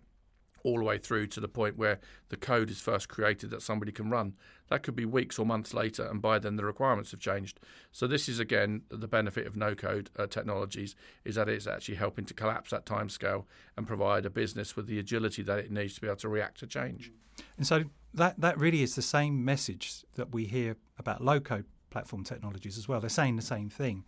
all 0.63 0.77
the 0.77 0.84
way 0.84 0.98
through 0.98 1.27
to 1.27 1.39
the 1.39 1.48
point 1.48 1.77
where 1.77 2.00
the 2.30 2.38
code 2.38 2.70
is 2.70 2.80
first 2.80 3.10
created 3.10 3.50
that 3.50 3.62
somebody 3.62 3.91
can 3.91 4.10
run. 4.10 4.34
That 4.70 4.84
could 4.84 4.96
be 4.96 5.06
weeks 5.06 5.38
or 5.38 5.46
months 5.46 5.74
later, 5.74 6.06
and 6.06 6.22
by 6.22 6.39
then 6.39 6.56
the 6.56 6.65
requirements 6.65 7.12
have 7.12 7.20
changed. 7.20 7.60
So 7.91 8.08
this 8.08 8.30
is 8.30 8.39
again 8.39 8.84
the 8.89 9.08
benefit 9.08 9.46
of 9.48 9.58
no-code 9.58 10.10
uh, 10.18 10.27
technologies 10.27 10.96
is 11.25 11.36
that 11.36 11.50
it's 11.50 11.68
actually 11.68 11.96
helping 11.96 12.25
to 12.25 12.34
collapse 12.34 12.72
that 12.72 12.86
timescale 12.86 13.46
and 13.75 13.86
provide 13.86 14.25
a 14.25 14.30
business 14.30 14.75
with 14.75 14.88
the 14.88 15.00
agility 15.00 15.44
that 15.44 15.60
it 15.60 15.72
needs 15.72 15.96
to 15.96 16.01
be 16.01 16.08
able 16.08 16.18
to 16.18 16.30
react 16.30 16.60
to 16.60 16.68
change. 16.68 17.12
And 17.58 17.68
so 17.68 17.86
that 18.13 18.39
that 18.39 18.58
really 18.58 18.82
is 18.82 18.96
the 18.96 19.01
same 19.01 19.44
message 19.44 20.06
that 20.15 20.34
we 20.34 20.46
hear 20.46 20.77
about 20.98 21.22
low-code 21.22 21.65
platform 21.89 22.24
technologies 22.24 22.77
as 22.77 22.88
well. 22.88 23.00
They're 23.01 23.10
saying 23.10 23.36
the 23.36 23.41
same 23.41 23.70
thing. 23.70 24.06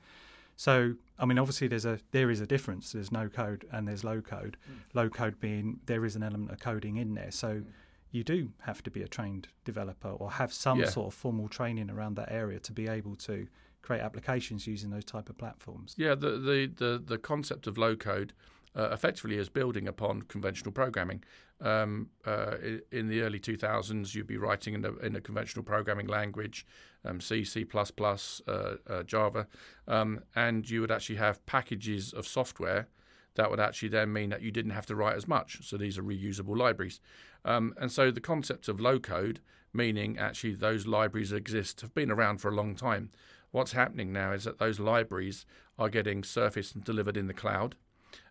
So, 0.56 0.96
I 1.18 1.26
mean, 1.26 1.40
obviously, 1.40 1.68
there's 1.68 1.86
a 1.86 2.00
there 2.12 2.30
is 2.30 2.40
a 2.40 2.48
difference. 2.48 2.92
There's 2.92 3.12
no 3.12 3.28
code 3.30 3.66
and 3.72 3.88
there's 3.88 4.04
low 4.04 4.22
code. 4.22 4.58
Mm. 4.70 4.76
Low 4.94 5.10
code 5.10 5.40
being 5.40 5.80
there 5.86 6.06
is 6.06 6.16
an 6.16 6.24
element 6.24 6.52
of 6.52 6.60
coding 6.60 6.98
in 6.98 7.16
there. 7.16 7.32
So, 7.32 7.48
mm. 7.48 7.66
you 8.12 8.24
do 8.24 8.52
have 8.62 8.84
to 8.84 8.92
be 8.92 9.02
a 9.02 9.08
trained 9.08 9.48
developer 9.66 10.10
or 10.10 10.32
have 10.32 10.54
some 10.54 10.80
yeah. 10.80 10.90
sort 10.90 11.08
of 11.08 11.14
formal 11.14 11.48
training 11.48 11.90
around 11.90 12.16
that 12.16 12.32
area 12.32 12.60
to 12.60 12.72
be 12.72 12.88
able 12.88 13.16
to 13.16 13.48
create 13.82 14.02
applications 14.02 14.66
using 14.66 14.90
those 14.90 15.06
type 15.06 15.30
of 15.30 15.38
platforms. 15.38 15.94
Yeah, 15.98 16.16
the 16.16 16.32
the 16.32 16.72
the, 16.76 17.04
the 17.06 17.18
concept 17.18 17.68
of 17.68 17.78
low 17.78 17.96
code 17.96 18.34
uh, 18.75 18.89
effectively 18.92 19.38
is 19.38 19.50
building 19.50 19.88
upon 19.88 20.24
conventional 20.24 20.72
programming. 20.72 21.24
Um, 21.62 22.10
uh, 22.25 22.56
in 22.92 23.08
the 23.08 23.22
early 23.22 23.39
2000s, 23.39 24.13
you'd 24.15 24.27
be 24.27 24.38
writing 24.38 24.74
in 24.74 24.84
a, 24.84 24.94
in 24.98 25.15
a 25.15 25.22
conventional 25.22 25.63
programming 25.63 26.08
language, 26.08 26.65
um, 27.06 27.22
C, 27.22 27.44
C++, 27.44 27.65
uh, 27.74 28.51
uh, 28.51 29.03
Java, 29.03 29.48
um, 29.88 30.22
and 30.36 30.70
you 30.70 30.82
would 30.82 30.92
actually 30.92 31.18
have 31.18 31.46
packages 31.46 32.12
of 32.12 32.27
software 32.27 32.88
that 33.36 33.50
would 33.50 33.60
actually 33.60 33.89
then 33.89 34.13
mean 34.13 34.30
that 34.30 34.42
you 34.42 34.51
didn't 34.51 34.72
have 34.72 34.86
to 34.88 34.96
write 34.96 35.15
as 35.15 35.27
much. 35.27 35.68
So 35.68 35.77
these 35.77 35.98
are 35.98 36.03
reusable 36.03 36.58
libraries. 36.58 37.00
Um, 37.46 37.74
and 37.77 37.92
so 37.92 38.12
the 38.12 38.22
concept 38.22 38.68
of 38.68 38.80
low 38.80 39.00
code, 39.00 39.39
meaning 39.74 40.18
actually 40.18 40.53
those 40.53 40.86
libraries 40.86 41.32
exist, 41.32 41.82
have 41.82 41.96
been 41.96 42.12
around 42.12 42.39
for 42.39 42.50
a 42.50 42.56
long 42.56 42.75
time. 42.75 43.10
What's 43.51 43.74
happening 43.74 44.12
now 44.12 44.32
is 44.34 44.44
that 44.44 44.60
those 44.60 44.80
libraries 44.80 45.46
are 45.77 45.89
getting 45.89 46.24
surfaced 46.24 46.75
and 46.75 46.84
delivered 46.84 47.18
in 47.18 47.27
the 47.27 47.34
cloud 47.34 47.75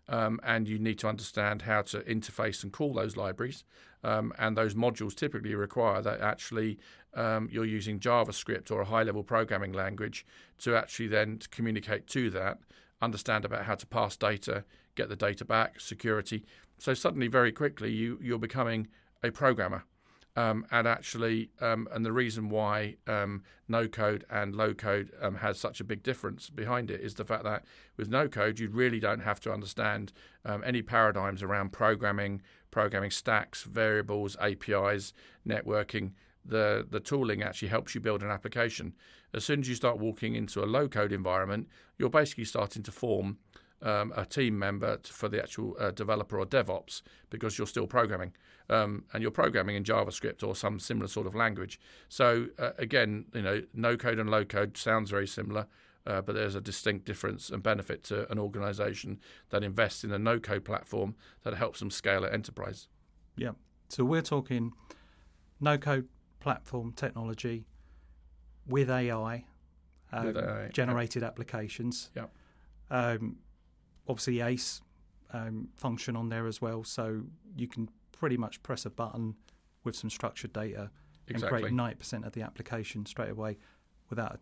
um, 0.07 0.39
and 0.43 0.67
you 0.67 0.79
need 0.79 0.99
to 0.99 1.07
understand 1.07 1.63
how 1.63 1.81
to 1.81 1.99
interface 2.01 2.63
and 2.63 2.71
call 2.71 2.93
those 2.93 3.15
libraries. 3.15 3.63
Um, 4.03 4.33
and 4.37 4.57
those 4.57 4.75
modules 4.75 5.15
typically 5.15 5.55
require 5.55 6.01
that 6.01 6.19
actually 6.19 6.77
um, 7.13 7.47
you're 7.51 7.65
using 7.65 7.99
JavaScript 7.99 8.69
or 8.69 8.81
a 8.81 8.85
high 8.85 9.03
level 9.03 9.23
programming 9.23 9.71
language 9.71 10.25
to 10.59 10.75
actually 10.75 11.07
then 11.07 11.39
communicate 11.51 12.07
to 12.07 12.29
that, 12.31 12.59
understand 13.01 13.45
about 13.45 13.65
how 13.65 13.75
to 13.75 13.87
pass 13.87 14.17
data, 14.17 14.65
get 14.95 15.09
the 15.09 15.15
data 15.15 15.45
back, 15.45 15.79
security. 15.79 16.43
So 16.77 16.93
suddenly, 16.93 17.27
very 17.27 17.51
quickly, 17.51 17.91
you, 17.91 18.19
you're 18.21 18.39
becoming 18.39 18.87
a 19.23 19.31
programmer. 19.31 19.85
Um, 20.35 20.65
and 20.71 20.87
actually, 20.87 21.51
um, 21.61 21.87
and 21.91 22.03
the 22.03 22.11
reason 22.11 22.49
why 22.49 22.95
um, 23.05 23.43
no 23.67 23.87
code 23.87 24.25
and 24.31 24.55
low 24.55 24.73
code 24.73 25.11
um, 25.21 25.35
has 25.35 25.59
such 25.59 25.79
a 25.79 25.83
big 25.83 26.01
difference 26.01 26.49
behind 26.49 26.89
it 26.89 27.01
is 27.01 27.13
the 27.15 27.25
fact 27.25 27.43
that 27.43 27.65
with 27.97 28.09
no 28.09 28.27
code, 28.27 28.57
you 28.57 28.69
really 28.69 28.99
don't 28.99 29.19
have 29.19 29.39
to 29.41 29.53
understand 29.53 30.11
um, 30.43 30.63
any 30.65 30.81
paradigms 30.81 31.43
around 31.43 31.71
programming, 31.71 32.41
programming 32.71 33.11
stacks, 33.11 33.63
variables, 33.63 34.35
APIs, 34.41 35.13
networking. 35.47 36.13
The 36.43 36.85
the 36.89 36.99
tooling 36.99 37.43
actually 37.43 37.69
helps 37.69 37.93
you 37.93 38.01
build 38.01 38.23
an 38.23 38.31
application. 38.31 38.95
As 39.35 39.45
soon 39.45 39.61
as 39.61 39.69
you 39.69 39.75
start 39.75 39.99
walking 39.99 40.35
into 40.35 40.63
a 40.63 40.65
low 40.65 40.87
code 40.87 41.11
environment, 41.11 41.67
you're 41.97 42.09
basically 42.09 42.45
starting 42.45 42.81
to 42.83 42.91
form 42.91 43.37
um, 43.83 44.13
a 44.15 44.25
team 44.25 44.57
member 44.57 44.97
for 45.03 45.29
the 45.29 45.41
actual 45.41 45.75
uh, 45.79 45.91
developer 45.91 46.39
or 46.39 46.45
DevOps 46.45 47.01
because 47.29 47.57
you're 47.57 47.67
still 47.67 47.87
programming 47.87 48.33
um, 48.69 49.03
and 49.13 49.21
you're 49.21 49.31
programming 49.31 49.75
in 49.75 49.83
JavaScript 49.83 50.45
or 50.45 50.55
some 50.55 50.79
similar 50.79 51.07
sort 51.07 51.27
of 51.27 51.35
language. 51.35 51.79
So 52.09 52.47
uh, 52.57 52.71
again, 52.77 53.25
you 53.33 53.41
know, 53.41 53.61
no 53.73 53.97
code 53.97 54.19
and 54.19 54.29
low 54.29 54.45
code 54.45 54.77
sounds 54.77 55.09
very 55.11 55.27
similar. 55.27 55.67
Uh, 56.05 56.21
but 56.21 56.35
there's 56.35 56.55
a 56.55 56.59
distinct 56.59 57.05
difference 57.05 57.49
and 57.49 57.63
benefit 57.63 58.03
to 58.03 58.29
an 58.29 58.37
organization 58.37 59.21
that 59.51 59.63
invests 59.63 60.03
in 60.03 60.11
a 60.11 60.19
no 60.19 60.37
code 60.37 60.65
platform 60.65 61.15
that 61.43 61.53
helps 61.53 61.79
them 61.79 61.89
scale 61.89 62.25
at 62.25 62.33
enterprise. 62.33 62.89
Yeah. 63.37 63.51
So 63.87 64.03
we're 64.03 64.21
talking 64.21 64.73
no 65.61 65.77
code 65.77 66.09
platform 66.41 66.91
technology 66.91 67.63
with 68.67 68.89
AI, 68.89 69.45
um, 70.11 70.25
with 70.25 70.37
AI 70.37 70.67
generated 70.73 71.21
yeah. 71.21 71.27
applications. 71.29 72.11
Yeah. 72.13 72.25
Um, 72.91 73.37
obviously 74.07 74.41
ACE 74.41 74.81
um, 75.31 75.69
function 75.75 76.15
on 76.15 76.29
there 76.29 76.47
as 76.47 76.61
well, 76.61 76.83
so 76.83 77.21
you 77.57 77.67
can 77.67 77.89
pretty 78.11 78.37
much 78.37 78.61
press 78.63 78.85
a 78.85 78.89
button 78.89 79.35
with 79.83 79.95
some 79.95 80.09
structured 80.09 80.53
data 80.53 80.89
exactly. 81.27 81.57
and 81.57 81.63
create 81.63 81.73
ninety 81.73 81.95
percent 81.95 82.25
of 82.25 82.33
the 82.33 82.41
application 82.41 83.05
straight 83.05 83.31
away 83.31 83.57
without 84.09 84.39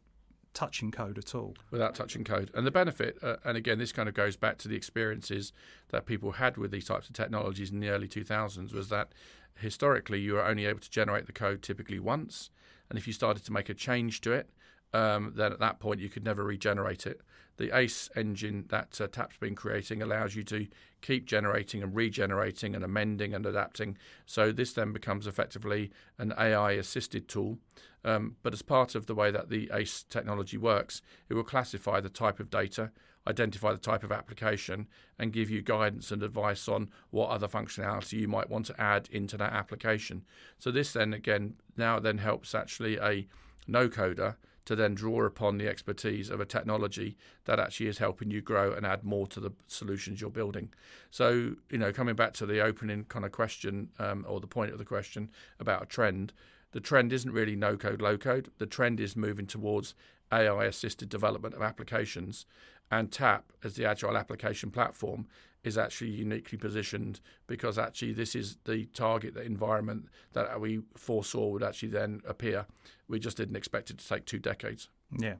touching 0.53 0.91
code 0.91 1.17
at 1.17 1.33
all. 1.33 1.55
Without 1.71 1.95
touching 1.95 2.23
code, 2.23 2.51
and 2.53 2.67
the 2.67 2.71
benefit, 2.71 3.17
uh, 3.23 3.37
and 3.45 3.55
again, 3.55 3.79
this 3.79 3.91
kind 3.91 4.09
of 4.09 4.15
goes 4.15 4.35
back 4.35 4.57
to 4.57 4.67
the 4.67 4.75
experiences 4.75 5.53
that 5.89 6.05
people 6.05 6.33
had 6.33 6.57
with 6.57 6.71
these 6.71 6.85
types 6.85 7.07
of 7.07 7.15
technologies 7.15 7.71
in 7.71 7.79
the 7.79 7.89
early 7.89 8.07
two 8.07 8.23
thousands, 8.23 8.73
was 8.73 8.89
that 8.89 9.13
historically 9.55 10.19
you 10.19 10.33
were 10.33 10.45
only 10.45 10.65
able 10.65 10.79
to 10.79 10.89
generate 10.89 11.25
the 11.25 11.31
code 11.31 11.61
typically 11.61 11.99
once, 11.99 12.49
and 12.89 12.99
if 12.99 13.07
you 13.07 13.13
started 13.13 13.45
to 13.45 13.53
make 13.53 13.69
a 13.69 13.73
change 13.73 14.19
to 14.21 14.31
it, 14.33 14.49
um, 14.93 15.33
then 15.35 15.51
at 15.51 15.59
that 15.59 15.79
point 15.79 15.99
you 15.99 16.09
could 16.09 16.23
never 16.23 16.43
regenerate 16.43 17.05
it. 17.05 17.21
The 17.57 17.77
ACE 17.77 18.09
engine 18.15 18.65
that 18.69 18.99
uh, 18.99 19.07
TAAP's 19.07 19.37
been 19.37 19.55
creating 19.55 20.01
allows 20.01 20.35
you 20.35 20.43
to 20.45 20.67
keep 21.01 21.25
generating 21.25 21.83
and 21.83 21.95
regenerating 21.95 22.73
and 22.73 22.83
amending 22.83 23.33
and 23.33 23.45
adapting. 23.45 23.97
So 24.25 24.51
this 24.51 24.73
then 24.73 24.93
becomes 24.93 25.27
effectively 25.27 25.91
an 26.17 26.33
AI 26.39 26.71
assisted 26.71 27.27
tool. 27.27 27.59
Um, 28.03 28.37
but 28.41 28.53
as 28.53 28.61
part 28.61 28.95
of 28.95 29.05
the 29.05 29.13
way 29.13 29.29
that 29.31 29.49
the 29.49 29.69
ACE 29.71 30.03
technology 30.03 30.57
works, 30.57 31.01
it 31.29 31.35
will 31.35 31.43
classify 31.43 31.99
the 31.99 32.09
type 32.09 32.39
of 32.39 32.49
data, 32.49 32.91
identify 33.27 33.71
the 33.71 33.77
type 33.77 34.03
of 34.03 34.11
application, 34.11 34.87
and 35.19 35.31
give 35.31 35.51
you 35.51 35.61
guidance 35.61 36.11
and 36.11 36.23
advice 36.23 36.67
on 36.67 36.89
what 37.11 37.29
other 37.29 37.47
functionality 37.47 38.13
you 38.13 38.27
might 38.27 38.49
want 38.49 38.65
to 38.67 38.81
add 38.81 39.07
into 39.11 39.37
that 39.37 39.53
application. 39.53 40.23
So 40.57 40.71
this 40.71 40.93
then 40.93 41.13
again 41.13 41.55
now 41.77 41.99
then 41.99 42.17
helps 42.17 42.55
actually 42.55 42.97
a 42.97 43.27
no 43.67 43.87
coder 43.87 44.35
to 44.71 44.75
then 44.77 44.95
draw 44.95 45.25
upon 45.25 45.57
the 45.57 45.67
expertise 45.67 46.29
of 46.29 46.39
a 46.39 46.45
technology 46.45 47.17
that 47.43 47.59
actually 47.59 47.87
is 47.87 47.97
helping 47.97 48.31
you 48.31 48.39
grow 48.39 48.71
and 48.71 48.85
add 48.85 49.03
more 49.03 49.27
to 49.27 49.41
the 49.41 49.51
solutions 49.67 50.21
you're 50.21 50.29
building. 50.29 50.69
So, 51.09 51.55
you 51.69 51.77
know, 51.77 51.91
coming 51.91 52.15
back 52.15 52.31
to 52.35 52.45
the 52.45 52.61
opening 52.61 53.03
kind 53.03 53.25
of 53.25 53.33
question 53.33 53.89
um, 53.99 54.25
or 54.29 54.39
the 54.39 54.47
point 54.47 54.71
of 54.71 54.77
the 54.77 54.85
question 54.85 55.29
about 55.59 55.83
a 55.83 55.85
trend, 55.87 56.31
the 56.71 56.79
trend 56.79 57.11
isn't 57.11 57.33
really 57.33 57.57
no 57.57 57.75
code, 57.75 58.01
low 58.01 58.17
code. 58.17 58.49
The 58.59 58.65
trend 58.65 59.01
is 59.01 59.17
moving 59.17 59.45
towards 59.45 59.93
AI 60.31 60.63
assisted 60.63 61.09
development 61.09 61.53
of 61.53 61.61
applications. 61.61 62.45
And 62.89 63.11
TAAP, 63.11 63.41
as 63.65 63.73
the 63.73 63.83
agile 63.83 64.15
application 64.15 64.71
platform, 64.71 65.27
is 65.63 65.77
actually 65.77 66.09
uniquely 66.09 66.57
positioned 66.57 67.19
because 67.47 67.77
actually 67.77 68.13
this 68.13 68.35
is 68.35 68.57
the 68.65 68.85
target 68.87 69.33
the 69.33 69.43
environment 69.43 70.07
that 70.33 70.59
we 70.59 70.81
foresaw 70.95 71.47
would 71.49 71.63
actually 71.63 71.89
then 71.89 72.21
appear. 72.27 72.65
We 73.07 73.19
just 73.19 73.37
didn't 73.37 73.55
expect 73.55 73.89
it 73.89 73.99
to 73.99 74.07
take 74.07 74.25
two 74.25 74.39
decades. 74.39 74.89
Yeah, 75.17 75.35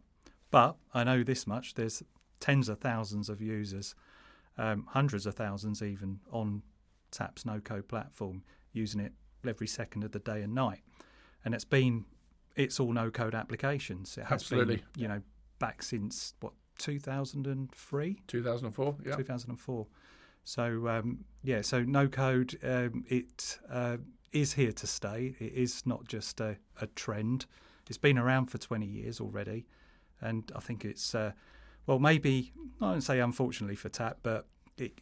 but 0.52 0.76
I 0.94 1.04
know 1.04 1.24
this 1.24 1.48
much: 1.48 1.74
there's 1.74 2.04
tens 2.40 2.70
of 2.70 2.80
thousands 2.80 3.30
of 3.30 3.42
users, 3.42 3.96
um, 4.58 4.86
hundreds 4.90 5.26
of 5.26 5.36
thousands 5.36 5.82
even 5.82 6.20
on 6.32 6.62
TAAP's 7.12 7.46
no-code 7.46 7.88
platform 7.88 8.44
using 8.74 9.02
it 9.02 9.14
every 9.48 9.68
second 9.68 10.04
of 10.04 10.12
the 10.12 10.20
day 10.20 10.42
and 10.42 10.54
night, 10.54 10.82
and 11.44 11.56
it's 11.56 11.66
been 11.66 12.06
it's 12.56 12.80
all 12.80 12.94
no-code 12.94 13.34
applications. 13.34 14.18
It 14.18 14.26
has 14.26 14.44
Absolutely. 14.44 14.78
been 14.78 14.86
you 14.98 15.08
know 15.08 15.22
back 15.58 15.82
since 15.82 16.34
what 16.42 16.54
2003 16.78 18.22
2004 18.28 18.96
yeah 19.06 19.16
2004 19.16 19.88
so 20.44 20.88
um, 20.88 21.26
yeah, 21.44 21.62
so 21.62 21.84
no 21.84 22.08
code 22.08 22.58
um, 22.64 23.06
it 23.08 23.60
uh, 23.70 23.98
is 24.32 24.54
here 24.54 24.72
to 24.72 24.88
stay. 24.88 25.36
It 25.40 25.54
is 25.54 25.86
not 25.86 26.08
just 26.08 26.40
a, 26.40 26.58
a, 26.80 26.88
trend. 26.88 27.46
It's 27.88 27.98
been 27.98 28.18
around 28.18 28.48
for 28.48 28.58
20 28.58 28.86
years 28.86 29.20
already, 29.20 29.66
and 30.20 30.52
I 30.56 30.60
think 30.60 30.86
it's 30.86 31.14
uh, 31.14 31.34
well 31.86 32.00
maybe 32.00 32.54
I 32.82 32.92
don't 32.92 33.02
say 33.02 33.20
unfortunately 33.20 33.76
for 33.76 33.90
TAAP, 33.90 34.16
but 34.24 34.48
it, 34.78 34.94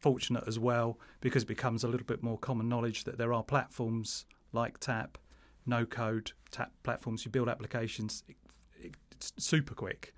fortunate 0.00 0.44
as 0.46 0.58
well 0.58 0.98
because 1.20 1.44
it 1.44 1.46
becomes 1.46 1.82
a 1.82 1.88
little 1.88 2.06
bit 2.06 2.22
more 2.22 2.38
common 2.38 2.68
knowledge 2.68 3.04
that 3.04 3.16
there 3.16 3.32
are 3.32 3.42
platforms 3.42 4.26
like 4.52 4.78
TAAP, 4.78 5.16
no 5.66 5.86
code 5.86 6.32
TAAP 6.52 6.70
platforms. 6.82 7.24
You 7.24 7.30
build 7.30 7.48
applications. 7.48 8.22
It, 8.78 8.94
it's 9.10 9.32
super 9.38 9.74
quick 9.74 10.14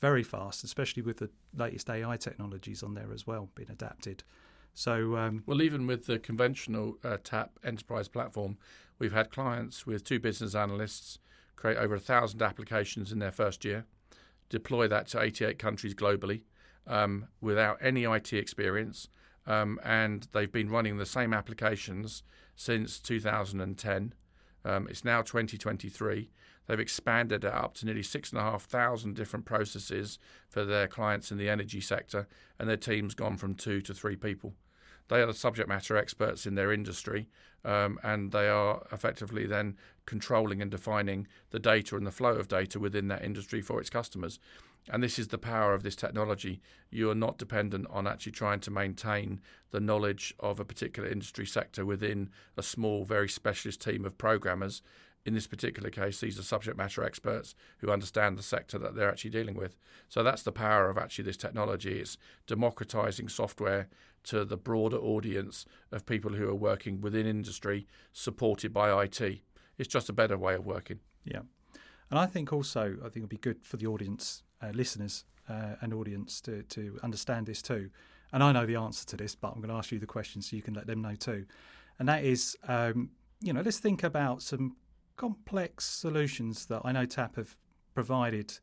very 0.00 0.22
fast, 0.22 0.64
especially 0.64 1.02
with 1.02 1.18
the 1.18 1.30
latest 1.54 1.90
AI 1.90 2.16
technologies 2.16 2.82
on 2.82 2.94
there 2.94 3.12
as 3.12 3.26
well 3.26 3.50
being 3.54 3.70
adapted. 3.70 4.24
So, 4.72 5.16
um, 5.16 5.42
well, 5.46 5.62
even 5.62 5.86
with 5.86 6.06
the 6.06 6.18
conventional 6.18 6.96
uh, 7.04 7.18
TAAP 7.22 7.50
enterprise 7.64 8.08
platform, 8.08 8.56
we've 8.98 9.12
had 9.12 9.30
clients 9.30 9.86
with 9.86 10.04
two 10.04 10.20
business 10.20 10.54
analysts 10.54 11.18
create 11.60 11.76
over 11.76 11.94
a 11.94 12.00
thousand 12.00 12.40
applications 12.40 13.12
in 13.12 13.18
their 13.18 13.30
first 13.30 13.64
year, 13.64 13.84
deploy 14.48 14.88
that 14.88 15.06
to 15.08 15.20
88 15.20 15.58
countries 15.58 15.94
globally 15.94 16.42
um, 16.86 17.28
without 17.40 17.76
any 17.82 18.04
IT 18.04 18.32
experience, 18.32 19.08
um, 19.46 19.78
and 19.84 20.26
they've 20.32 20.50
been 20.50 20.70
running 20.70 20.96
the 20.96 21.06
same 21.06 21.34
applications 21.34 22.22
since 22.56 22.98
2010. 22.98 24.14
Um, 24.64 24.86
it's 24.88 25.04
now 25.04 25.22
2023. 25.22 26.30
They've 26.66 26.78
expanded 26.78 27.44
it 27.44 27.52
up 27.52 27.74
to 27.74 27.86
nearly 27.86 28.02
six 28.02 28.30
and 28.30 28.40
a 28.40 28.44
half 28.44 28.62
thousand 28.62 29.16
different 29.16 29.44
processes 29.44 30.18
for 30.48 30.64
their 30.64 30.86
clients 30.86 31.32
in 31.32 31.38
the 31.38 31.48
energy 31.48 31.80
sector, 31.80 32.28
and 32.58 32.68
their 32.68 32.76
team's 32.76 33.14
gone 33.14 33.36
from 33.36 33.54
two 33.54 33.80
to 33.82 33.94
three 33.94 34.16
people. 34.16 34.54
They 35.08 35.20
are 35.20 35.26
the 35.26 35.34
subject 35.34 35.68
matter 35.68 35.96
experts 35.96 36.46
in 36.46 36.54
their 36.54 36.70
industry, 36.70 37.28
um, 37.64 37.98
and 38.04 38.30
they 38.30 38.48
are 38.48 38.86
effectively 38.92 39.44
then 39.44 39.76
controlling 40.06 40.62
and 40.62 40.70
defining 40.70 41.26
the 41.50 41.58
data 41.58 41.96
and 41.96 42.06
the 42.06 42.12
flow 42.12 42.34
of 42.34 42.46
data 42.46 42.78
within 42.78 43.08
that 43.08 43.24
industry 43.24 43.60
for 43.60 43.80
its 43.80 43.90
customers. 43.90 44.38
And 44.88 45.02
this 45.02 45.18
is 45.18 45.28
the 45.28 45.38
power 45.38 45.74
of 45.74 45.82
this 45.82 45.94
technology. 45.94 46.60
You 46.90 47.10
are 47.10 47.14
not 47.14 47.38
dependent 47.38 47.86
on 47.90 48.06
actually 48.06 48.32
trying 48.32 48.60
to 48.60 48.70
maintain 48.70 49.40
the 49.70 49.80
knowledge 49.80 50.34
of 50.40 50.58
a 50.58 50.64
particular 50.64 51.08
industry 51.08 51.46
sector 51.46 51.84
within 51.84 52.30
a 52.56 52.62
small, 52.62 53.04
very 53.04 53.28
specialist 53.28 53.82
team 53.82 54.04
of 54.04 54.18
programmers 54.18 54.82
in 55.26 55.34
this 55.34 55.46
particular 55.46 55.90
case, 55.90 56.20
these 56.20 56.38
are 56.38 56.42
subject 56.42 56.76
matter 56.78 57.04
experts 57.04 57.54
who 57.78 57.90
understand 57.90 58.38
the 58.38 58.42
sector 58.42 58.78
that 58.78 58.94
they're 58.94 59.10
actually 59.10 59.30
dealing 59.30 59.54
with. 59.54 59.76
So 60.08 60.22
that's 60.22 60.42
the 60.42 60.52
power 60.52 60.88
of 60.88 60.96
actually 60.96 61.24
this 61.24 61.36
technology. 61.36 62.00
It's 62.00 62.16
democratizing 62.46 63.28
software 63.28 63.88
to 64.24 64.44
the 64.44 64.56
broader 64.56 64.96
audience 64.96 65.66
of 65.92 66.06
people 66.06 66.32
who 66.32 66.48
are 66.48 66.54
working 66.54 67.00
within 67.00 67.26
industry 67.26 67.86
supported 68.12 68.72
by 68.72 69.04
IT. 69.04 69.40
It's 69.78 69.88
just 69.88 70.08
a 70.08 70.14
better 70.14 70.38
way 70.38 70.54
of 70.54 70.64
working. 70.64 71.00
Yeah. 71.24 71.42
And 72.10 72.18
I 72.18 72.26
think 72.26 72.52
also, 72.52 72.96
I 73.00 73.04
think 73.04 73.18
it'd 73.18 73.28
be 73.28 73.36
good 73.36 73.64
for 73.64 73.76
the 73.76 73.86
audience, 73.86 74.42
uh, 74.62 74.70
listeners 74.72 75.24
uh, 75.48 75.74
and 75.80 75.92
audience 75.92 76.40
to, 76.42 76.62
to 76.64 76.98
understand 77.02 77.46
this 77.46 77.62
too. 77.62 77.90
And 78.32 78.42
I 78.42 78.52
know 78.52 78.66
the 78.66 78.76
answer 78.76 79.04
to 79.06 79.16
this, 79.16 79.34
but 79.34 79.48
I'm 79.48 79.60
going 79.60 79.70
to 79.70 79.74
ask 79.74 79.90
you 79.90 79.98
the 79.98 80.06
question 80.06 80.40
so 80.40 80.56
you 80.56 80.62
can 80.62 80.74
let 80.74 80.86
them 80.86 81.02
know 81.02 81.14
too. 81.14 81.46
And 81.98 82.08
that 82.08 82.24
is, 82.24 82.56
um, 82.68 83.10
you 83.40 83.52
know, 83.52 83.60
let's 83.60 83.78
think 83.78 84.02
about 84.02 84.42
some 84.42 84.76
complex 85.16 85.84
solutions 85.84 86.66
that 86.66 86.82
I 86.84 86.92
know 86.92 87.06
TAAP 87.06 87.36
have 87.36 87.56
provided 87.94 88.58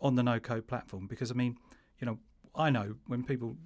on 0.00 0.14
the 0.14 0.22
no 0.22 0.38
code 0.38 0.66
platform. 0.66 1.06
Because 1.06 1.30
I 1.30 1.34
mean, 1.34 1.56
you 1.98 2.06
know, 2.06 2.18
I 2.54 2.70
know 2.70 2.94
when 3.06 3.24
people, 3.24 3.56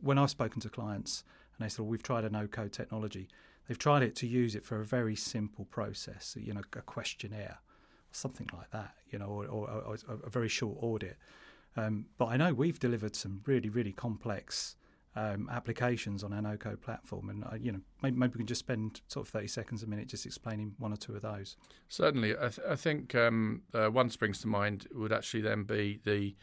when 0.00 0.18
I've 0.18 0.30
spoken 0.30 0.60
to 0.60 0.68
clients 0.68 1.24
and 1.56 1.64
they 1.64 1.70
said, 1.70 1.80
well, 1.80 1.88
we've 1.88 2.02
tried 2.02 2.24
a 2.24 2.30
no 2.30 2.46
code 2.46 2.72
technology, 2.72 3.28
they've 3.66 3.78
tried 3.78 4.02
it 4.02 4.14
to 4.16 4.26
use 4.26 4.54
it 4.54 4.64
for 4.64 4.80
a 4.80 4.84
very 4.84 5.16
simple 5.16 5.64
process, 5.64 6.36
you 6.38 6.52
know, 6.52 6.62
a 6.76 6.82
questionnaire 6.82 7.58
something 8.12 8.48
like 8.52 8.70
that, 8.70 8.94
you 9.10 9.18
know, 9.18 9.26
or, 9.26 9.46
or, 9.46 9.68
or 9.68 9.96
a 10.24 10.30
very 10.30 10.48
short 10.48 10.78
audit. 10.80 11.16
Um, 11.76 12.06
but 12.18 12.26
I 12.26 12.36
know 12.36 12.52
we've 12.52 12.78
delivered 12.78 13.16
some 13.16 13.40
really, 13.46 13.68
really 13.68 13.92
complex 13.92 14.76
um, 15.14 15.48
applications 15.50 16.24
on 16.24 16.32
our 16.32 16.40
no-code 16.40 16.80
platform, 16.80 17.28
and 17.28 17.44
uh, 17.44 17.56
you 17.60 17.72
know 17.72 17.80
maybe, 18.02 18.16
maybe, 18.16 18.32
we 18.34 18.38
can 18.38 18.46
just 18.46 18.60
spend 18.60 19.02
sort 19.08 19.26
of 19.26 19.32
thirty 19.32 19.46
seconds 19.46 19.82
a 19.82 19.86
minute 19.86 20.08
just 20.08 20.24
explaining 20.24 20.74
one 20.78 20.92
or 20.92 20.96
two 20.96 21.14
of 21.14 21.22
those. 21.22 21.56
Certainly, 21.88 22.32
I, 22.32 22.48
th- 22.48 22.66
I 22.68 22.76
think 22.76 23.14
um, 23.14 23.62
uh, 23.74 23.88
one 23.88 24.08
springs 24.08 24.40
to 24.40 24.48
mind 24.48 24.86
would 24.94 25.12
actually 25.12 25.42
then 25.42 25.64
be 25.64 26.00
the 26.04 26.34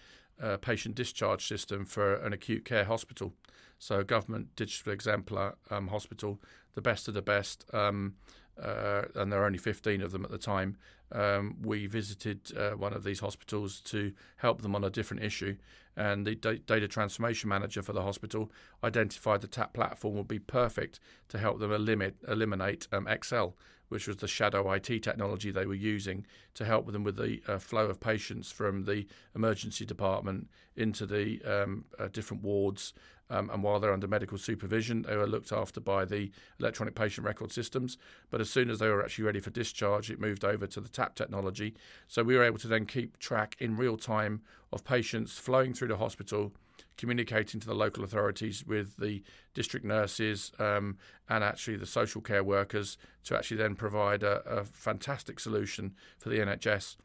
uh, 0.41 0.57
patient 0.57 0.95
discharge 0.95 1.47
system 1.47 1.85
for 1.85 2.13
an 2.15 2.31
acute 2.31 2.63
care 2.63 2.85
hospital. 2.85 3.33
So, 3.79 4.03
government 4.03 4.55
digital 4.55 4.93
exemplar 4.93 5.55
um, 5.71 5.88
hospital, 5.88 6.39
the 6.75 6.81
best 6.81 7.07
of 7.07 7.15
the 7.15 7.21
best. 7.23 7.65
Um, 7.73 8.15
uh, 8.61 9.03
and 9.15 9.31
there 9.31 9.41
are 9.41 9.45
only 9.45 9.57
15 9.57 10.01
of 10.01 10.11
them 10.11 10.25
at 10.25 10.31
the 10.31 10.37
time. 10.37 10.77
Um, 11.11 11.57
we 11.61 11.87
visited 11.87 12.55
uh, 12.55 12.71
one 12.71 12.93
of 12.93 13.03
these 13.03 13.19
hospitals 13.19 13.81
to 13.81 14.13
help 14.37 14.61
them 14.61 14.75
on 14.75 14.83
a 14.83 14.89
different 14.89 15.23
issue, 15.23 15.57
and 15.95 16.25
the 16.25 16.35
da- 16.35 16.59
data 16.65 16.87
transformation 16.87 17.49
manager 17.49 17.81
for 17.81 17.93
the 17.93 18.03
hospital 18.03 18.51
identified 18.83 19.41
the 19.41 19.47
TAAP 19.47 19.73
platform 19.73 20.15
would 20.15 20.27
be 20.27 20.39
perfect 20.39 21.00
to 21.29 21.39
help 21.39 21.59
them 21.59 21.72
eliminate, 21.72 22.15
eliminate 22.27 22.87
um, 22.91 23.07
Excel, 23.07 23.55
which 23.89 24.07
was 24.07 24.17
the 24.17 24.27
shadow 24.27 24.71
IT 24.71 25.03
technology 25.03 25.51
they 25.51 25.65
were 25.65 25.73
using 25.73 26.25
to 26.53 26.65
help 26.65 26.91
them 26.91 27.03
with 27.03 27.17
the 27.17 27.41
uh, 27.47 27.59
flow 27.59 27.87
of 27.87 27.99
patients 27.99 28.51
from 28.51 28.85
the 28.85 29.05
emergency 29.35 29.85
department 29.85 30.47
into 30.75 31.05
the 31.05 31.41
um, 31.43 31.85
uh, 31.99 32.07
different 32.07 32.41
wards 32.41 32.93
um, 33.29 33.49
and 33.51 33.61
while 33.61 33.79
they're 33.79 33.93
under 33.93 34.07
medical 34.07 34.37
supervision, 34.37 35.03
they 35.03 35.15
were 35.15 35.27
looked 35.27 35.51
after 35.51 35.79
by 35.79 36.03
the 36.03 36.31
electronic 36.59 36.95
patient 36.95 37.25
record 37.25 37.51
systems. 37.51 37.97
But 38.31 38.41
as 38.41 38.49
soon 38.49 38.69
as 38.69 38.79
they 38.79 38.87
were 38.87 39.03
actually 39.03 39.25
ready 39.25 39.39
for 39.39 39.51
discharge, 39.51 40.09
it 40.09 40.19
moved 40.19 40.43
over 40.43 40.65
to 40.65 40.81
the 40.81 40.89
TAAP 40.89 41.15
technology. 41.15 41.75
So 42.07 42.23
we 42.23 42.35
were 42.35 42.43
able 42.43 42.57
to 42.59 42.67
then 42.67 42.85
keep 42.85 43.19
track 43.19 43.55
in 43.59 43.77
real 43.77 43.97
time 43.97 44.41
of 44.73 44.83
patients 44.83 45.37
flowing 45.37 45.73
through 45.73 45.89
the 45.89 45.97
hospital, 45.97 46.53
communicating 47.00 47.59
to 47.62 47.66
the 47.66 47.74
local 47.74 48.03
authorities 48.03 48.66
with 48.68 48.98
the 48.98 49.24
district 49.53 49.85
nurses 49.85 50.51
um, 50.59 50.98
and 51.29 51.44
actually 51.44 51.77
the 51.77 51.85
social 51.85 52.22
care 52.22 52.44
workers 52.44 52.98
to 53.24 53.35
actually 53.35 53.57
then 53.57 53.74
provide 53.74 54.22
a, 54.22 54.42
a 54.46 54.66
fantastic 54.66 55.40
solution 55.40 55.96
for 56.20 56.27
the 56.29 56.40
NHS 56.40 56.98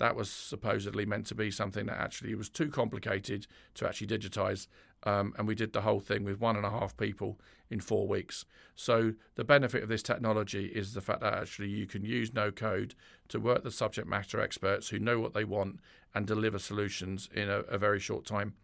that 0.00 0.16
was 0.16 0.30
supposedly 0.30 1.04
meant 1.04 1.26
to 1.26 1.34
be 1.34 1.50
something 1.50 1.84
that 1.84 1.98
actually 1.98 2.34
was 2.34 2.48
too 2.48 2.70
complicated 2.70 3.46
to 3.74 3.86
actually 3.86 4.06
digitize. 4.06 4.66
Um, 5.02 5.34
and 5.36 5.46
we 5.46 5.54
did 5.54 5.74
the 5.74 5.82
whole 5.82 6.00
thing 6.00 6.24
with 6.24 6.40
one 6.40 6.56
and 6.56 6.64
a 6.64 6.70
half 6.70 6.96
people 6.96 7.38
in 7.68 7.80
four 7.80 8.08
weeks. 8.08 8.46
So 8.74 9.12
the 9.34 9.44
benefit 9.44 9.82
of 9.82 9.90
this 9.90 10.02
technology 10.02 10.66
is 10.66 10.94
the 10.94 11.02
fact 11.02 11.20
that 11.20 11.34
actually 11.34 11.68
you 11.68 11.86
can 11.86 12.02
use 12.02 12.32
no 12.32 12.50
code 12.50 12.94
to 13.28 13.38
work 13.38 13.62
the 13.62 13.70
subject 13.70 14.08
matter 14.08 14.40
experts 14.40 14.88
who 14.88 14.98
know 14.98 15.20
what 15.20 15.34
they 15.34 15.44
want 15.44 15.80
and 16.14 16.26
deliver 16.26 16.58
solutions 16.58 17.28
in 17.34 17.50
a, 17.50 17.58
a 17.60 17.76
very 17.76 18.00
short 18.00 18.24
time. 18.24 18.54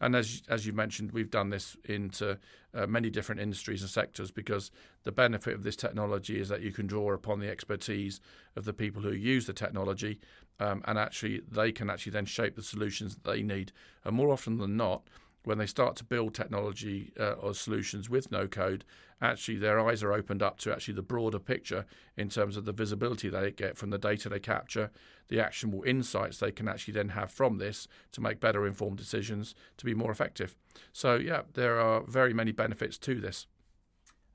And 0.00 0.14
as 0.14 0.42
as 0.48 0.66
you 0.66 0.72
mentioned, 0.72 1.12
we've 1.12 1.30
done 1.30 1.50
this 1.50 1.76
into 1.84 2.38
uh, 2.74 2.86
many 2.86 3.10
different 3.10 3.40
industries 3.40 3.82
and 3.82 3.90
sectors 3.90 4.30
because 4.30 4.70
the 5.04 5.12
benefit 5.12 5.54
of 5.54 5.62
this 5.62 5.76
technology 5.76 6.40
is 6.40 6.48
that 6.48 6.62
you 6.62 6.72
can 6.72 6.86
draw 6.86 7.12
upon 7.12 7.40
the 7.40 7.50
expertise 7.50 8.20
of 8.56 8.64
the 8.64 8.72
people 8.72 9.02
who 9.02 9.12
use 9.12 9.46
the 9.46 9.52
technology, 9.52 10.18
um, 10.60 10.82
and 10.86 10.98
actually 10.98 11.42
they 11.50 11.72
can 11.72 11.90
actually 11.90 12.12
then 12.12 12.26
shape 12.26 12.56
the 12.56 12.62
solutions 12.62 13.14
that 13.14 13.24
they 13.24 13.42
need. 13.42 13.72
And 14.04 14.16
more 14.16 14.30
often 14.30 14.58
than 14.58 14.76
not, 14.76 15.02
when 15.44 15.58
they 15.58 15.66
start 15.66 15.96
to 15.96 16.04
build 16.04 16.34
technology 16.34 17.12
uh, 17.18 17.32
or 17.32 17.54
solutions 17.54 18.10
with 18.10 18.30
no 18.30 18.48
code, 18.48 18.84
actually 19.20 19.56
their 19.56 19.78
eyes 19.78 20.02
are 20.02 20.12
opened 20.12 20.42
up 20.42 20.58
to 20.58 20.72
actually 20.72 20.94
the 20.94 21.02
broader 21.02 21.38
picture 21.38 21.86
in 22.16 22.28
terms 22.28 22.56
of 22.56 22.64
the 22.64 22.72
visibility 22.72 23.28
they 23.28 23.50
get 23.50 23.76
from 23.76 23.90
the 23.90 23.98
data 23.98 24.28
they 24.28 24.40
capture, 24.40 24.90
the 25.28 25.40
actionable 25.40 25.82
insights 25.84 26.38
they 26.38 26.50
can 26.50 26.68
actually 26.68 26.94
then 26.94 27.10
have 27.10 27.30
from 27.30 27.58
this 27.58 27.86
to 28.12 28.20
make 28.20 28.40
better 28.40 28.66
informed 28.66 28.98
decisions 28.98 29.54
to 29.76 29.84
be 29.84 29.94
more 29.94 30.10
effective. 30.10 30.56
So, 30.92 31.16
yeah, 31.16 31.42
there 31.52 31.78
are 31.78 32.02
very 32.06 32.34
many 32.34 32.52
benefits 32.52 32.98
to 32.98 33.20
this. 33.20 33.46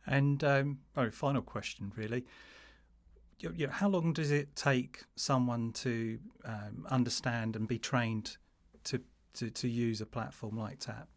And 0.06 0.44
um, 0.44 0.80
oh, 0.96 1.12
final 1.12 1.42
question, 1.42 1.92
really. 1.96 2.26
You 3.40 3.68
know, 3.68 3.72
how 3.72 3.88
long 3.88 4.12
does 4.12 4.32
it 4.32 4.56
take 4.56 5.04
someone 5.16 5.72
to 5.74 6.20
um, 6.44 6.86
understand 6.90 7.56
and 7.56 7.68
be 7.68 7.80
trained 7.80 8.38
to 8.86 9.02
to, 9.40 9.50
to 9.50 9.68
use 9.68 10.02
a 10.02 10.06
platform 10.06 10.58
like 10.58 10.80
TAAP? 10.80 11.08